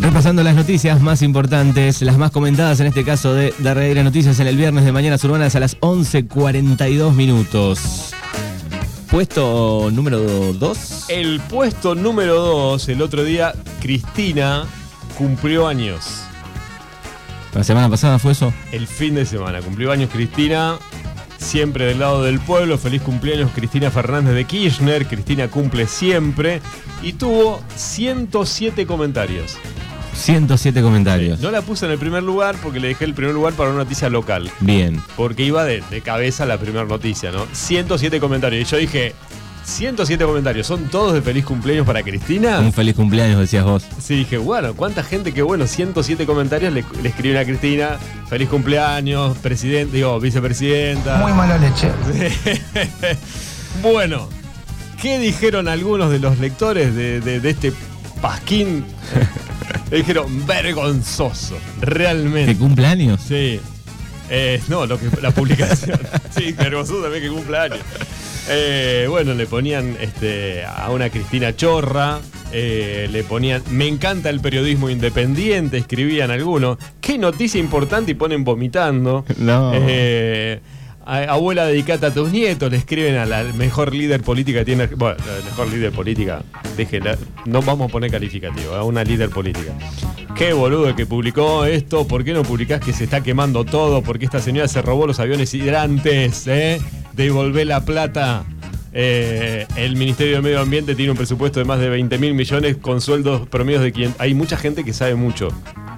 Repasando 0.00 0.42
las 0.42 0.54
noticias 0.54 1.00
más 1.00 1.22
importantes, 1.22 2.02
las 2.02 2.18
más 2.18 2.30
comentadas 2.30 2.78
en 2.80 2.88
este 2.88 3.04
caso 3.04 3.32
de 3.32 3.54
Darreira 3.58 4.02
Noticias 4.02 4.38
en 4.38 4.46
el 4.46 4.56
viernes 4.58 4.84
de 4.84 4.92
Mañanas 4.92 5.24
Urbanas 5.24 5.56
a 5.56 5.60
las 5.60 5.80
11.42 5.80 7.14
minutos. 7.14 8.12
Puesto 9.10 9.88
número 9.90 10.52
2. 10.52 11.06
El 11.08 11.40
puesto 11.40 11.94
número 11.94 12.34
2, 12.34 12.88
el 12.90 13.00
otro 13.00 13.24
día, 13.24 13.54
Cristina 13.80 14.66
cumplió 15.16 15.66
años. 15.68 16.22
¿La 17.54 17.64
semana 17.64 17.88
pasada 17.88 18.18
fue 18.18 18.32
eso? 18.32 18.52
El 18.72 18.86
fin 18.86 19.14
de 19.14 19.24
semana. 19.24 19.62
Cumplió 19.62 19.90
años 19.90 20.10
Cristina, 20.12 20.76
siempre 21.40 21.86
del 21.86 21.98
lado 21.98 22.22
del 22.22 22.38
pueblo. 22.38 22.78
Feliz 22.78 23.02
cumpleaños 23.02 23.50
Cristina 23.54 23.90
Fernández 23.90 24.34
de 24.34 24.44
Kirchner. 24.44 25.06
Cristina 25.06 25.48
cumple 25.48 25.86
siempre. 25.86 26.60
Y 27.02 27.14
tuvo 27.14 27.62
107 27.76 28.86
comentarios. 28.86 29.56
107 30.14 30.82
comentarios. 30.82 31.40
No 31.40 31.50
la 31.50 31.62
puse 31.62 31.86
en 31.86 31.92
el 31.92 31.98
primer 31.98 32.22
lugar 32.22 32.56
porque 32.62 32.78
le 32.78 32.88
dejé 32.88 33.06
el 33.06 33.14
primer 33.14 33.34
lugar 33.34 33.54
para 33.54 33.70
una 33.70 33.78
noticia 33.78 34.10
local. 34.10 34.50
Bien. 34.60 35.02
Porque 35.16 35.44
iba 35.44 35.64
de, 35.64 35.82
de 35.90 36.00
cabeza 36.02 36.44
la 36.44 36.58
primera 36.58 36.84
noticia, 36.84 37.32
¿no? 37.32 37.46
107 37.52 38.20
comentarios. 38.20 38.68
Y 38.68 38.70
yo 38.70 38.76
dije, 38.76 39.14
107 39.70 40.24
comentarios, 40.24 40.66
¿son 40.66 40.88
todos 40.88 41.14
de 41.14 41.22
feliz 41.22 41.44
cumpleaños 41.44 41.86
para 41.86 42.02
Cristina? 42.02 42.58
Un 42.60 42.72
feliz 42.72 42.94
cumpleaños, 42.94 43.38
decías 43.40 43.64
vos. 43.64 43.84
Sí, 44.00 44.16
dije, 44.16 44.36
bueno, 44.38 44.74
cuánta 44.74 45.02
gente 45.02 45.32
que 45.32 45.42
bueno, 45.42 45.66
107 45.66 46.26
comentarios 46.26 46.72
le, 46.72 46.84
le 47.02 47.08
escriben 47.08 47.38
a 47.38 47.44
Cristina, 47.44 47.98
feliz 48.28 48.48
cumpleaños, 48.48 49.38
presidente, 49.38 49.96
digo, 49.96 50.18
vicepresidenta. 50.20 51.18
Muy 51.18 51.32
mala 51.32 51.56
leche. 51.58 51.88
bueno, 53.82 54.28
¿qué 55.00 55.18
dijeron 55.18 55.68
algunos 55.68 56.10
de 56.10 56.18
los 56.18 56.38
lectores 56.38 56.94
de, 56.94 57.20
de- 57.20 57.40
de 57.40 57.50
este 57.50 57.72
pasquín? 58.20 58.84
Le 59.90 59.96
dijeron, 59.98 60.46
vergonzoso, 60.46 61.56
realmente. 61.80 62.52
¿Que 62.52 62.58
cumpleaños? 62.58 63.20
Sí. 63.26 63.60
Eh, 64.32 64.60
no, 64.68 64.86
lo 64.86 64.98
que, 64.98 65.08
la 65.20 65.30
publicación. 65.32 65.98
sí, 66.36 66.52
vergonzoso 66.52 67.02
también 67.02 67.22
que 67.24 67.30
cumpleaños. 67.30 67.80
Eh, 68.48 69.06
bueno, 69.08 69.34
le 69.34 69.46
ponían 69.46 69.96
este, 70.00 70.64
a 70.64 70.90
una 70.90 71.10
Cristina 71.10 71.54
Chorra, 71.54 72.20
eh, 72.52 73.08
le 73.10 73.22
ponían, 73.24 73.62
me 73.70 73.86
encanta 73.86 74.30
el 74.30 74.40
periodismo 74.40 74.90
independiente, 74.90 75.78
escribían 75.78 76.30
algunos. 76.30 76.78
Qué 77.00 77.18
noticia 77.18 77.60
importante 77.60 78.12
y 78.12 78.14
ponen 78.14 78.44
vomitando. 78.44 79.24
No. 79.38 79.72
Eh, 79.74 80.60
abuela 81.06 81.66
dedicada 81.66 82.08
a 82.08 82.14
tus 82.14 82.30
nietos, 82.30 82.70
le 82.70 82.76
escriben 82.76 83.16
a 83.16 83.26
la 83.26 83.42
mejor 83.42 83.94
líder 83.94 84.22
política 84.22 84.60
que 84.60 84.64
tiene. 84.66 84.86
Bueno, 84.86 85.16
la 85.26 85.44
mejor 85.44 85.68
líder 85.68 85.92
política, 85.92 86.42
déjenla, 86.76 87.16
no 87.46 87.62
vamos 87.62 87.88
a 87.88 87.92
poner 87.92 88.10
calificativo, 88.10 88.74
a 88.74 88.84
una 88.84 89.02
líder 89.02 89.30
política. 89.30 89.72
Qué 90.36 90.52
boludo 90.52 90.88
el 90.88 90.94
que 90.94 91.06
publicó 91.06 91.64
esto, 91.64 92.06
¿por 92.06 92.22
qué 92.22 92.32
no 92.32 92.42
publicás 92.42 92.80
que 92.80 92.92
se 92.92 93.04
está 93.04 93.22
quemando 93.22 93.64
todo? 93.64 94.02
Porque 94.02 94.26
esta 94.26 94.40
señora 94.40 94.68
se 94.68 94.82
robó 94.82 95.06
los 95.06 95.18
aviones 95.18 95.52
hidrantes, 95.54 96.46
¿eh? 96.46 96.80
Devolvé 97.20 97.66
la 97.66 97.84
plata. 97.84 98.44
Eh, 98.94 99.66
el 99.76 99.94
Ministerio 99.96 100.36
de 100.36 100.40
Medio 100.42 100.60
Ambiente 100.60 100.94
tiene 100.94 101.10
un 101.10 101.18
presupuesto 101.18 101.58
de 101.60 101.66
más 101.66 101.78
de 101.78 101.90
20 101.90 102.16
mil 102.16 102.32
millones 102.32 102.78
con 102.78 103.02
sueldos 103.02 103.46
promedios 103.46 103.82
de 103.82 103.92
quien. 103.92 104.14
Hay 104.18 104.32
mucha 104.32 104.56
gente 104.56 104.84
que 104.84 104.94
sabe 104.94 105.16
mucho. 105.16 105.48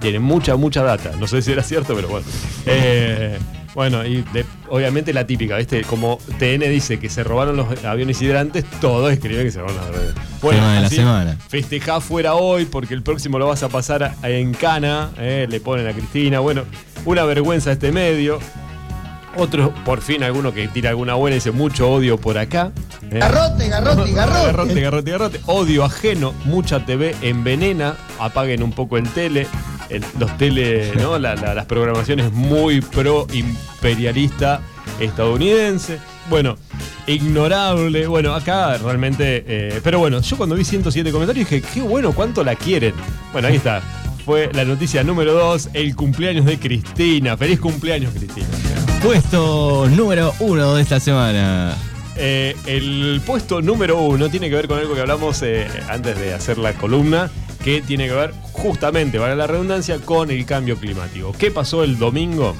Tiene 0.01 0.19
mucha, 0.19 0.57
mucha 0.57 0.83
data. 0.83 1.11
No 1.21 1.25
sé 1.27 1.41
si 1.41 1.53
era 1.53 1.63
cierto, 1.63 1.95
pero 1.95 2.09
bueno. 2.09 2.25
Eh, 2.65 3.37
bueno, 3.73 4.05
y 4.05 4.21
de- 4.33 4.43
obviamente 4.67 5.13
la 5.13 5.25
típica, 5.25 5.55
¿viste? 5.55 5.83
Como 5.83 6.19
TN 6.39 6.69
dice 6.69 6.99
que 6.99 7.07
se 7.07 7.23
robaron 7.23 7.55
los 7.55 7.85
aviones 7.85 8.21
hidrantes, 8.21 8.65
todos 8.81 9.09
escriben 9.13 9.45
que 9.45 9.51
se 9.51 9.59
robaron 9.61 9.77
los 9.77 9.87
aviones. 9.95 10.13
Tema 10.41 10.73
de 10.75 10.81
la 10.81 10.87
así, 10.87 10.95
semana. 10.97 11.37
Festejá 11.47 12.01
fuera 12.01 12.33
hoy 12.35 12.65
porque 12.65 12.93
el 12.93 13.01
próximo 13.01 13.39
lo 13.39 13.47
vas 13.47 13.63
a 13.63 13.69
pasar 13.69 14.13
en 14.23 14.53
Cana, 14.53 15.11
eh, 15.17 15.47
le 15.49 15.61
ponen 15.61 15.87
a 15.87 15.93
Cristina. 15.93 16.41
Bueno, 16.41 16.63
una 17.05 17.23
vergüenza 17.23 17.71
este 17.71 17.93
medio. 17.93 18.39
Otro, 19.35 19.73
por 19.83 20.01
fin, 20.01 20.21
alguno 20.23 20.53
que 20.53 20.67
tira 20.67 20.91
alguna 20.91 21.15
buena 21.15 21.35
y 21.35 21.37
dice 21.39 21.51
mucho 21.51 21.89
odio 21.91 22.17
por 22.17 22.37
acá. 22.37 22.71
eh. 23.09 23.17
Garrote, 23.19 23.67
garrote, 23.67 24.11
Garrote, 24.13 24.45
garrote. 24.45 24.81
garrote, 24.81 25.11
garrote. 25.11 25.39
Odio 25.47 25.83
ajeno, 25.83 26.33
mucha 26.45 26.85
TV 26.85 27.15
envenena, 27.21 27.95
apaguen 28.19 28.61
un 28.63 28.71
poco 28.71 28.97
el 28.97 29.09
tele. 29.09 29.47
el- 29.89 30.03
los 30.17 30.35
tele, 30.37 30.91
¿no? 30.95 31.19
La- 31.19 31.35
la- 31.35 31.53
las 31.53 31.65
programaciones 31.65 32.31
muy 32.31 32.81
pro 32.81 33.27
imperialista 33.33 34.61
estadounidense. 34.99 35.99
Bueno, 36.29 36.55
ignorable. 37.07 38.07
Bueno, 38.07 38.33
acá 38.33 38.77
realmente. 38.77 39.43
eh, 39.47 39.81
pero 39.83 39.99
bueno, 39.99 40.21
yo 40.21 40.37
cuando 40.37 40.55
vi 40.55 40.63
107 40.63 41.11
comentarios 41.11 41.49
dije, 41.49 41.63
qué 41.73 41.81
bueno, 41.81 42.11
cuánto 42.13 42.43
la 42.43 42.55
quieren. 42.55 42.93
Bueno, 43.31 43.47
ahí 43.49 43.55
está. 43.57 43.81
Fue 44.25 44.49
la 44.53 44.63
noticia 44.63 45.03
número 45.03 45.33
2, 45.33 45.69
el 45.73 45.95
cumpleaños 45.95 46.45
de 46.45 46.57
Cristina. 46.57 47.35
Feliz 47.35 47.59
cumpleaños, 47.59 48.13
Cristina. 48.13 48.47
Puesto 49.03 49.85
número 49.89 50.33
1 50.39 50.75
de 50.75 50.81
esta 50.81 50.97
semana. 50.97 51.75
Eh, 52.15 52.55
el 52.65 53.21
puesto 53.25 53.61
número 53.61 54.01
uno 54.01 54.29
tiene 54.29 54.49
que 54.49 54.55
ver 54.55 54.69
con 54.69 54.79
algo 54.79 54.95
que 54.95 55.01
hablamos 55.01 55.41
eh, 55.41 55.67
antes 55.89 56.17
de 56.17 56.33
hacer 56.33 56.57
la 56.57 56.71
columna, 56.71 57.29
que 57.65 57.81
tiene 57.81 58.07
que 58.07 58.13
ver 58.13 58.31
justamente, 58.53 59.19
vale 59.19 59.35
la 59.35 59.45
redundancia, 59.45 59.99
con 59.99 60.31
el 60.31 60.45
cambio 60.45 60.77
climático. 60.77 61.33
¿Qué 61.37 61.51
pasó 61.51 61.83
el 61.83 61.99
domingo? 61.99 62.55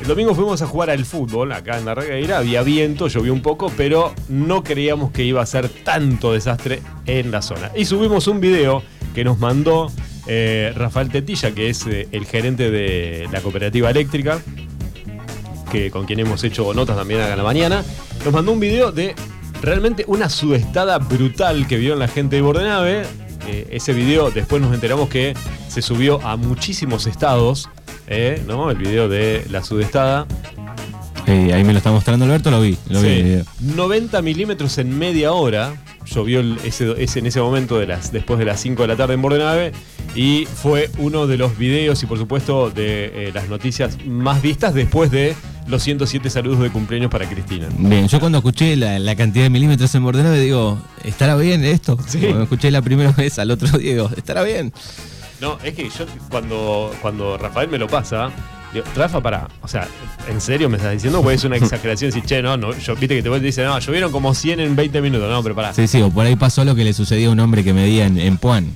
El 0.00 0.06
domingo 0.06 0.34
fuimos 0.34 0.62
a 0.62 0.66
jugar 0.66 0.88
al 0.88 1.04
fútbol 1.04 1.52
acá 1.52 1.76
en 1.76 1.84
la 1.84 1.94
regueira, 1.94 2.38
había 2.38 2.62
viento, 2.62 3.08
llovió 3.08 3.34
un 3.34 3.42
poco, 3.42 3.70
pero 3.76 4.14
no 4.30 4.64
creíamos 4.64 5.12
que 5.12 5.24
iba 5.24 5.42
a 5.42 5.46
ser 5.46 5.68
tanto 5.68 6.32
desastre 6.32 6.80
en 7.04 7.30
la 7.30 7.42
zona. 7.42 7.70
Y 7.76 7.84
subimos 7.84 8.28
un 8.28 8.40
video 8.40 8.82
que 9.14 9.24
nos 9.24 9.38
mandó 9.38 9.92
eh, 10.26 10.72
Rafael 10.74 11.10
Tetilla, 11.10 11.50
que 11.50 11.68
es 11.68 11.84
el 11.86 12.24
gerente 12.24 12.70
de 12.70 13.28
la 13.30 13.42
cooperativa 13.42 13.90
eléctrica, 13.90 14.40
que 15.72 15.90
con 15.90 16.04
quien 16.04 16.20
hemos 16.20 16.44
hecho 16.44 16.72
notas 16.74 16.96
también 16.96 17.20
en 17.22 17.36
la 17.36 17.42
mañana, 17.42 17.82
nos 18.24 18.32
mandó 18.32 18.52
un 18.52 18.60
video 18.60 18.92
de 18.92 19.14
realmente 19.62 20.04
una 20.06 20.28
sudestada 20.28 20.98
brutal 20.98 21.66
que 21.66 21.78
vieron 21.78 21.98
la 21.98 22.08
gente 22.08 22.36
de 22.36 22.42
Bordenave. 22.42 23.02
Eh, 23.48 23.66
ese 23.70 23.92
video 23.94 24.30
después 24.30 24.60
nos 24.62 24.72
enteramos 24.74 25.08
que 25.08 25.34
se 25.68 25.82
subió 25.82 26.20
a 26.24 26.36
muchísimos 26.36 27.06
estados, 27.06 27.68
eh, 28.06 28.40
¿no? 28.46 28.70
El 28.70 28.76
video 28.76 29.08
de 29.08 29.44
la 29.50 29.64
sudestada. 29.64 30.26
Eh, 31.26 31.52
ahí 31.54 31.64
me 31.64 31.72
lo 31.72 31.78
está 31.78 31.90
mostrando 31.90 32.24
Alberto, 32.24 32.50
lo 32.50 32.60
vi. 32.60 32.76
Lo 32.88 33.00
vi 33.00 33.08
Sí. 33.08 33.14
el 33.14 33.22
video. 33.24 33.44
90 33.60 34.22
milímetros 34.22 34.76
en 34.78 34.96
media 34.98 35.32
hora. 35.32 35.72
Llovió 36.04 36.40
el- 36.40 36.58
ese, 36.64 36.94
ese- 37.02 37.20
en 37.20 37.26
ese 37.26 37.40
momento 37.40 37.78
de 37.78 37.86
las, 37.86 38.10
después 38.12 38.38
de 38.40 38.44
las 38.44 38.60
5 38.60 38.82
de 38.82 38.88
la 38.88 38.96
tarde 38.96 39.14
en 39.14 39.22
Bordenave. 39.22 39.72
Y 40.16 40.46
fue 40.46 40.90
uno 40.98 41.26
de 41.28 41.36
los 41.38 41.56
videos 41.56 42.02
y 42.02 42.06
por 42.06 42.18
supuesto 42.18 42.70
de 42.70 43.28
eh, 43.28 43.30
las 43.32 43.48
noticias 43.48 43.96
más 44.04 44.42
vistas 44.42 44.74
después 44.74 45.10
de 45.12 45.34
los 45.66 45.82
107 45.82 46.28
saludos 46.30 46.60
de 46.60 46.70
cumpleaños 46.70 47.10
para 47.10 47.28
Cristina. 47.28 47.68
Bien, 47.78 48.08
yo 48.08 48.20
cuando 48.20 48.38
escuché 48.38 48.76
la, 48.76 48.98
la 48.98 49.16
cantidad 49.16 49.44
de 49.44 49.50
milímetros 49.50 49.94
en 49.94 50.02
Bordenave 50.04 50.40
digo, 50.40 50.78
¿estará 51.04 51.36
bien 51.36 51.64
esto? 51.64 51.98
Sí. 52.06 52.20
Cuando 52.20 52.42
escuché 52.42 52.70
la 52.70 52.82
primera 52.82 53.12
vez 53.16 53.38
al 53.38 53.50
otro 53.50 53.78
digo, 53.78 54.10
¿estará 54.16 54.42
bien? 54.42 54.72
No, 55.40 55.58
es 55.64 55.74
que 55.74 55.84
yo 55.84 56.06
cuando, 56.30 56.94
cuando 57.02 57.36
Rafael 57.36 57.68
me 57.68 57.78
lo 57.78 57.88
pasa, 57.88 58.30
digo, 58.72 58.84
Rafa, 58.94 59.20
para, 59.20 59.48
o 59.60 59.68
sea, 59.68 59.88
¿en 60.28 60.40
serio 60.40 60.68
me 60.68 60.76
estás 60.76 60.92
diciendo? 60.92 61.20
Pues 61.22 61.40
es 61.40 61.44
una 61.44 61.56
exageración 61.58 62.10
decir, 62.10 62.24
che, 62.24 62.42
no, 62.42 62.56
no, 62.56 62.76
yo, 62.78 62.94
viste 62.94 63.16
que 63.16 63.22
te 63.22 63.28
vuelve 63.28 63.46
y 63.46 63.48
dice, 63.48 63.64
no, 63.64 63.78
llovieron 63.78 64.12
como 64.12 64.34
100 64.34 64.60
en 64.60 64.76
20 64.76 65.00
minutos, 65.00 65.28
no, 65.30 65.42
pero 65.42 65.54
pará. 65.54 65.74
Sí, 65.74 65.86
sí, 65.88 66.00
o 66.00 66.10
por 66.10 66.26
ahí 66.26 66.36
pasó 66.36 66.64
lo 66.64 66.74
que 66.74 66.84
le 66.84 66.92
sucedió 66.92 67.30
a 67.30 67.32
un 67.32 67.40
hombre 67.40 67.64
que 67.64 67.72
medía 67.72 68.06
en, 68.06 68.18
en 68.18 68.36
Puan, 68.38 68.72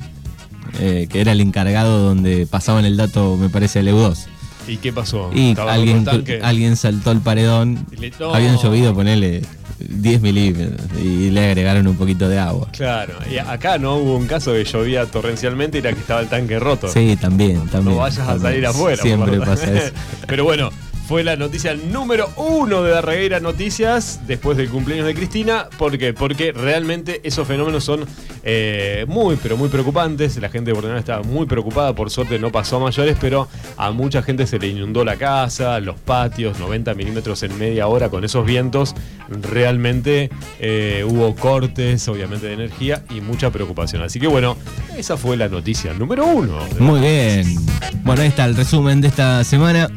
eh, 0.81 1.07
que 1.09 1.21
era 1.21 1.33
el 1.33 1.41
encargado 1.41 2.01
donde 2.01 2.47
pasaban 2.47 2.85
el 2.85 2.97
dato, 2.97 3.37
me 3.37 3.49
parece, 3.49 3.79
al 3.79 3.89
EU2. 3.89 4.27
¿Y 4.67 4.77
qué 4.79 4.93
pasó? 4.93 5.31
Y 5.35 5.51
¿Estaba 5.51 5.75
alguien, 5.75 6.05
alguien 6.43 6.77
saltó 6.77 7.13
el 7.13 7.21
paredón, 7.21 7.87
le- 7.99 8.13
no. 8.19 8.35
habían 8.35 8.57
llovido, 8.59 8.95
ponele 8.95 9.43
10 9.79 10.21
milímetros, 10.23 10.81
y 11.01 11.31
le 11.31 11.47
agregaron 11.47 11.87
un 11.87 11.97
poquito 11.97 12.29
de 12.29 12.39
agua. 12.39 12.69
Claro, 12.73 13.15
y 13.31 13.39
acá 13.39 13.79
no 13.79 13.97
hubo 13.97 14.17
un 14.17 14.27
caso 14.27 14.53
que 14.53 14.65
llovía 14.65 15.07
torrencialmente 15.07 15.79
y 15.79 15.81
era 15.81 15.93
que 15.93 16.01
estaba 16.01 16.21
el 16.21 16.29
tanque 16.29 16.59
roto. 16.59 16.89
Sí, 16.89 17.17
también, 17.21 17.67
también. 17.69 17.97
no 17.97 18.03
vayas 18.03 18.27
a 18.27 18.39
salir 18.39 18.67
afuera. 18.67 19.01
Siempre 19.03 19.39
pasa 19.39 19.71
eso. 19.73 19.93
Pero 20.27 20.45
bueno, 20.45 20.71
fue 21.07 21.23
la 21.23 21.37
noticia 21.37 21.75
número 21.75 22.29
uno 22.37 22.83
de 22.83 22.91
Darreguera 22.91 23.39
Noticias 23.39 24.21
después 24.27 24.57
del 24.57 24.69
cumpleaños 24.69 25.07
de 25.07 25.15
Cristina. 25.15 25.69
¿Por 25.79 25.97
qué? 25.99 26.13
Porque 26.13 26.51
realmente 26.51 27.21
esos 27.23 27.47
fenómenos 27.47 27.85
son 27.85 28.05
eh, 28.43 29.05
muy, 29.07 29.37
pero 29.37 29.57
muy 29.57 29.69
preocupantes. 29.69 30.37
La 30.39 30.49
gente 30.49 30.71
de 30.71 30.75
Bordenal 30.75 30.99
estaba 30.99 31.23
muy 31.23 31.47
preocupada, 31.47 31.95
por 31.95 32.11
suerte 32.11 32.41
no 32.41 32.51
pasó 32.51 32.79
a 32.79 32.81
mayores, 32.81 33.17
pero 33.21 33.47
a 33.77 33.93
mucha 33.93 34.21
gente 34.21 34.49
se 34.49 34.59
le 34.59 34.67
inundó 34.67 35.05
la 35.05 35.15
casa, 35.15 35.79
los 35.79 35.97
patios, 36.01 36.59
90 36.59 36.95
milímetros 36.95 37.41
en 37.45 37.57
media 37.57 37.87
hora 37.87 38.09
con 38.09 38.25
esos 38.25 38.45
vientos. 38.45 38.97
Realmente 39.29 40.29
eh, 40.59 41.05
hubo 41.09 41.37
cortes, 41.37 42.09
obviamente, 42.09 42.49
de 42.49 42.55
energía 42.55 43.05
y 43.11 43.21
mucha 43.21 43.51
preocupación. 43.51 44.03
Así 44.03 44.19
que 44.19 44.27
bueno, 44.27 44.57
esa 44.97 45.17
fue 45.17 45.37
la 45.37 45.49
noticia 45.49 45.93
número 45.93 46.27
uno. 46.27 46.59
Muy 46.81 46.99
bien. 46.99 47.57
Bueno, 48.03 48.23
ahí 48.23 48.29
está 48.29 48.45
el 48.45 48.57
resumen 48.57 49.01
de 49.01 49.09
esta 49.09 49.45
semana. 49.45 49.89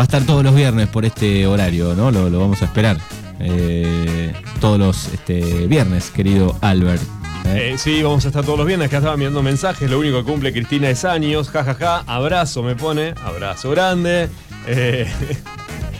Va 0.00 0.04
a 0.04 0.06
estar 0.06 0.24
todos 0.24 0.42
los 0.42 0.54
viernes 0.54 0.88
por 0.88 1.04
este 1.04 1.46
horario, 1.46 1.94
¿no? 1.94 2.10
Lo, 2.10 2.30
vamos 2.40 2.62
a 2.62 2.64
esperar. 2.64 2.96
Eh, 3.38 4.32
todos 4.58 4.78
los 4.78 5.08
este, 5.08 5.66
viernes, 5.66 6.10
querido 6.10 6.56
Albert. 6.62 7.02
¿eh? 7.44 7.72
Eh, 7.74 7.78
sí, 7.78 8.02
vamos 8.02 8.24
a 8.24 8.28
estar 8.28 8.42
todos 8.42 8.56
los 8.56 8.66
viernes. 8.66 8.88
Acá 8.88 8.96
estaban 8.96 9.20
viendo 9.20 9.42
mensajes. 9.42 9.90
Lo 9.90 9.98
único 9.98 10.16
que 10.16 10.24
cumple 10.24 10.54
Cristina 10.54 10.88
es 10.88 11.04
años. 11.04 11.50
Ja, 11.50 11.64
ja, 11.64 11.74
ja. 11.74 12.02
Abrazo 12.06 12.62
me 12.62 12.76
pone. 12.76 13.12
Abrazo 13.22 13.72
grande. 13.72 14.30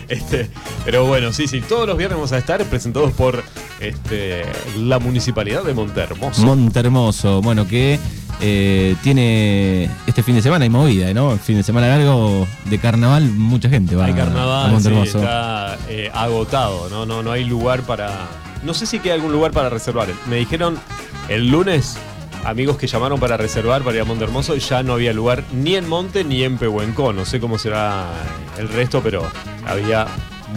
este, 0.09 0.49
pero 0.83 1.05
bueno, 1.05 1.31
sí, 1.31 1.47
sí. 1.47 1.61
Todos 1.61 1.87
los 1.87 1.95
viernes 1.95 2.17
vamos 2.17 2.31
a 2.31 2.39
estar 2.39 2.65
presentados 2.65 3.11
por 3.11 3.43
este, 3.79 4.45
la 4.79 4.97
municipalidad 4.97 5.63
de 5.63 5.75
Montermoso. 5.75 6.41
Montermoso. 6.41 7.43
Bueno, 7.43 7.67
que 7.67 7.99
eh, 8.43 8.95
tiene 9.03 9.87
este 10.07 10.23
fin 10.23 10.33
de 10.33 10.41
semana 10.41 10.63
hay 10.63 10.69
movida, 10.69 11.13
¿no? 11.13 11.37
Fin 11.37 11.57
de 11.57 11.63
semana 11.63 11.87
largo 11.87 12.47
de 12.65 12.79
carnaval, 12.79 13.29
mucha 13.29 13.69
gente 13.69 13.95
va 13.95 14.05
hay 14.05 14.13
carnaval, 14.13 14.75
a 14.75 14.79
Sí, 14.79 14.89
está 15.03 15.77
eh, 15.87 16.09
agotado, 16.11 16.89
¿no? 16.89 17.05
No, 17.05 17.21
no 17.21 17.31
hay 17.31 17.43
lugar 17.43 17.83
para. 17.83 18.27
No 18.63 18.73
sé 18.73 18.87
si 18.87 18.99
queda 18.99 19.13
algún 19.13 19.31
lugar 19.31 19.51
para 19.51 19.69
reservar. 19.69 20.07
Me 20.27 20.37
dijeron 20.37 20.79
el 21.29 21.49
lunes, 21.49 21.97
amigos 22.43 22.77
que 22.77 22.87
llamaron 22.87 23.19
para 23.19 23.37
reservar 23.37 23.83
para 23.83 23.97
ir 23.97 24.01
a 24.01 24.05
Monte 24.05 24.23
Hermoso, 24.23 24.55
ya 24.55 24.81
no 24.81 24.93
había 24.93 25.13
lugar 25.13 25.43
ni 25.53 25.75
en 25.75 25.87
Monte 25.87 26.23
ni 26.23 26.43
en 26.43 26.57
Pehuenco. 26.57 27.13
No 27.13 27.25
sé 27.25 27.39
cómo 27.39 27.59
será 27.59 28.07
el 28.57 28.69
resto, 28.69 29.01
pero 29.03 29.23
había 29.67 30.07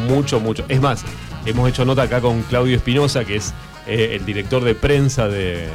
mucho, 0.09 0.40
mucho. 0.40 0.64
Es 0.68 0.81
más, 0.81 1.05
hemos 1.44 1.68
hecho 1.68 1.85
nota 1.85 2.03
acá 2.03 2.23
con 2.23 2.42
Claudio 2.44 2.77
Espinosa, 2.77 3.25
que 3.25 3.37
es 3.37 3.53
eh, 3.87 4.16
el 4.18 4.25
director 4.25 4.64
de 4.64 4.75
prensa 4.75 5.29
de 5.29 5.68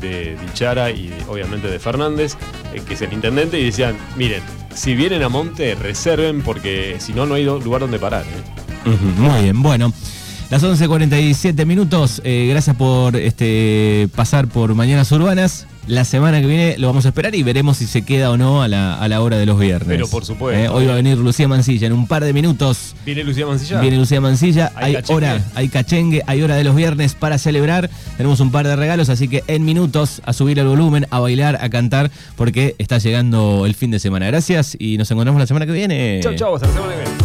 de 0.00 0.36
Dichara 0.36 0.90
y 0.90 1.12
obviamente 1.28 1.68
de 1.68 1.78
Fernández, 1.78 2.36
eh, 2.72 2.82
que 2.86 2.94
es 2.94 3.02
el 3.02 3.12
intendente, 3.12 3.58
y 3.58 3.64
decían, 3.64 3.96
miren, 4.16 4.42
si 4.74 4.94
vienen 4.94 5.22
a 5.22 5.28
Monte, 5.28 5.74
reserven 5.74 6.42
porque 6.42 6.96
si 6.98 7.12
no, 7.12 7.26
no 7.26 7.34
hay 7.34 7.44
lugar 7.44 7.80
donde 7.80 7.98
parar. 7.98 8.24
¿eh? 8.24 8.98
muy 9.18 9.42
bien, 9.42 9.62
bueno. 9.62 9.92
Las 10.50 10.62
11.47 10.62 11.64
minutos, 11.66 12.20
eh, 12.24 12.46
gracias 12.50 12.76
por 12.76 13.16
este, 13.16 14.08
pasar 14.14 14.46
por 14.46 14.74
Mañanas 14.74 15.10
Urbanas. 15.10 15.66
La 15.86 16.04
semana 16.04 16.40
que 16.40 16.46
viene 16.46 16.76
lo 16.78 16.86
vamos 16.86 17.04
a 17.04 17.08
esperar 17.08 17.34
y 17.34 17.42
veremos 17.42 17.76
si 17.76 17.86
se 17.86 18.02
queda 18.02 18.30
o 18.30 18.38
no 18.38 18.62
a 18.62 18.68
la, 18.68 19.20
hora 19.20 19.36
de 19.36 19.44
los 19.44 19.58
viernes. 19.58 19.88
Pero 19.88 20.08
por 20.08 20.24
supuesto. 20.24 20.58
Eh, 20.58 20.68
hoy 20.68 20.86
va 20.86 20.92
a 20.92 20.96
venir 20.96 21.18
Lucía 21.18 21.46
Mancilla 21.46 21.86
en 21.86 21.92
un 21.92 22.06
par 22.06 22.24
de 22.24 22.32
minutos. 22.32 22.94
¿Viene 23.04 23.22
Lucía 23.22 23.46
Mancilla? 23.46 23.80
Viene 23.80 23.98
Lucía 23.98 24.20
Mancilla. 24.20 24.72
Hay, 24.76 24.96
hora, 25.08 25.44
hay 25.54 25.68
cachengue, 25.68 26.22
hay 26.26 26.42
hora 26.42 26.56
de 26.56 26.64
los 26.64 26.74
viernes 26.74 27.14
para 27.14 27.36
celebrar. 27.36 27.90
Tenemos 28.16 28.40
un 28.40 28.50
par 28.50 28.66
de 28.66 28.76
regalos, 28.76 29.10
así 29.10 29.28
que 29.28 29.44
en 29.46 29.64
minutos 29.64 30.22
a 30.24 30.32
subir 30.32 30.58
el 30.58 30.66
volumen, 30.66 31.06
a 31.10 31.20
bailar, 31.20 31.58
a 31.60 31.68
cantar, 31.68 32.10
porque 32.36 32.74
está 32.78 32.98
llegando 32.98 33.66
el 33.66 33.74
fin 33.74 33.90
de 33.90 33.98
semana. 33.98 34.26
Gracias 34.26 34.76
y 34.78 34.96
nos 34.96 35.10
encontramos 35.10 35.38
la 35.38 35.46
semana 35.46 35.66
que 35.66 35.72
viene. 35.72 36.20
Chau, 36.22 36.34
chau, 36.34 36.54
hasta 36.54 36.66
la 36.68 36.72
semana 36.72 36.92
que 36.94 37.00
viene. 37.00 37.23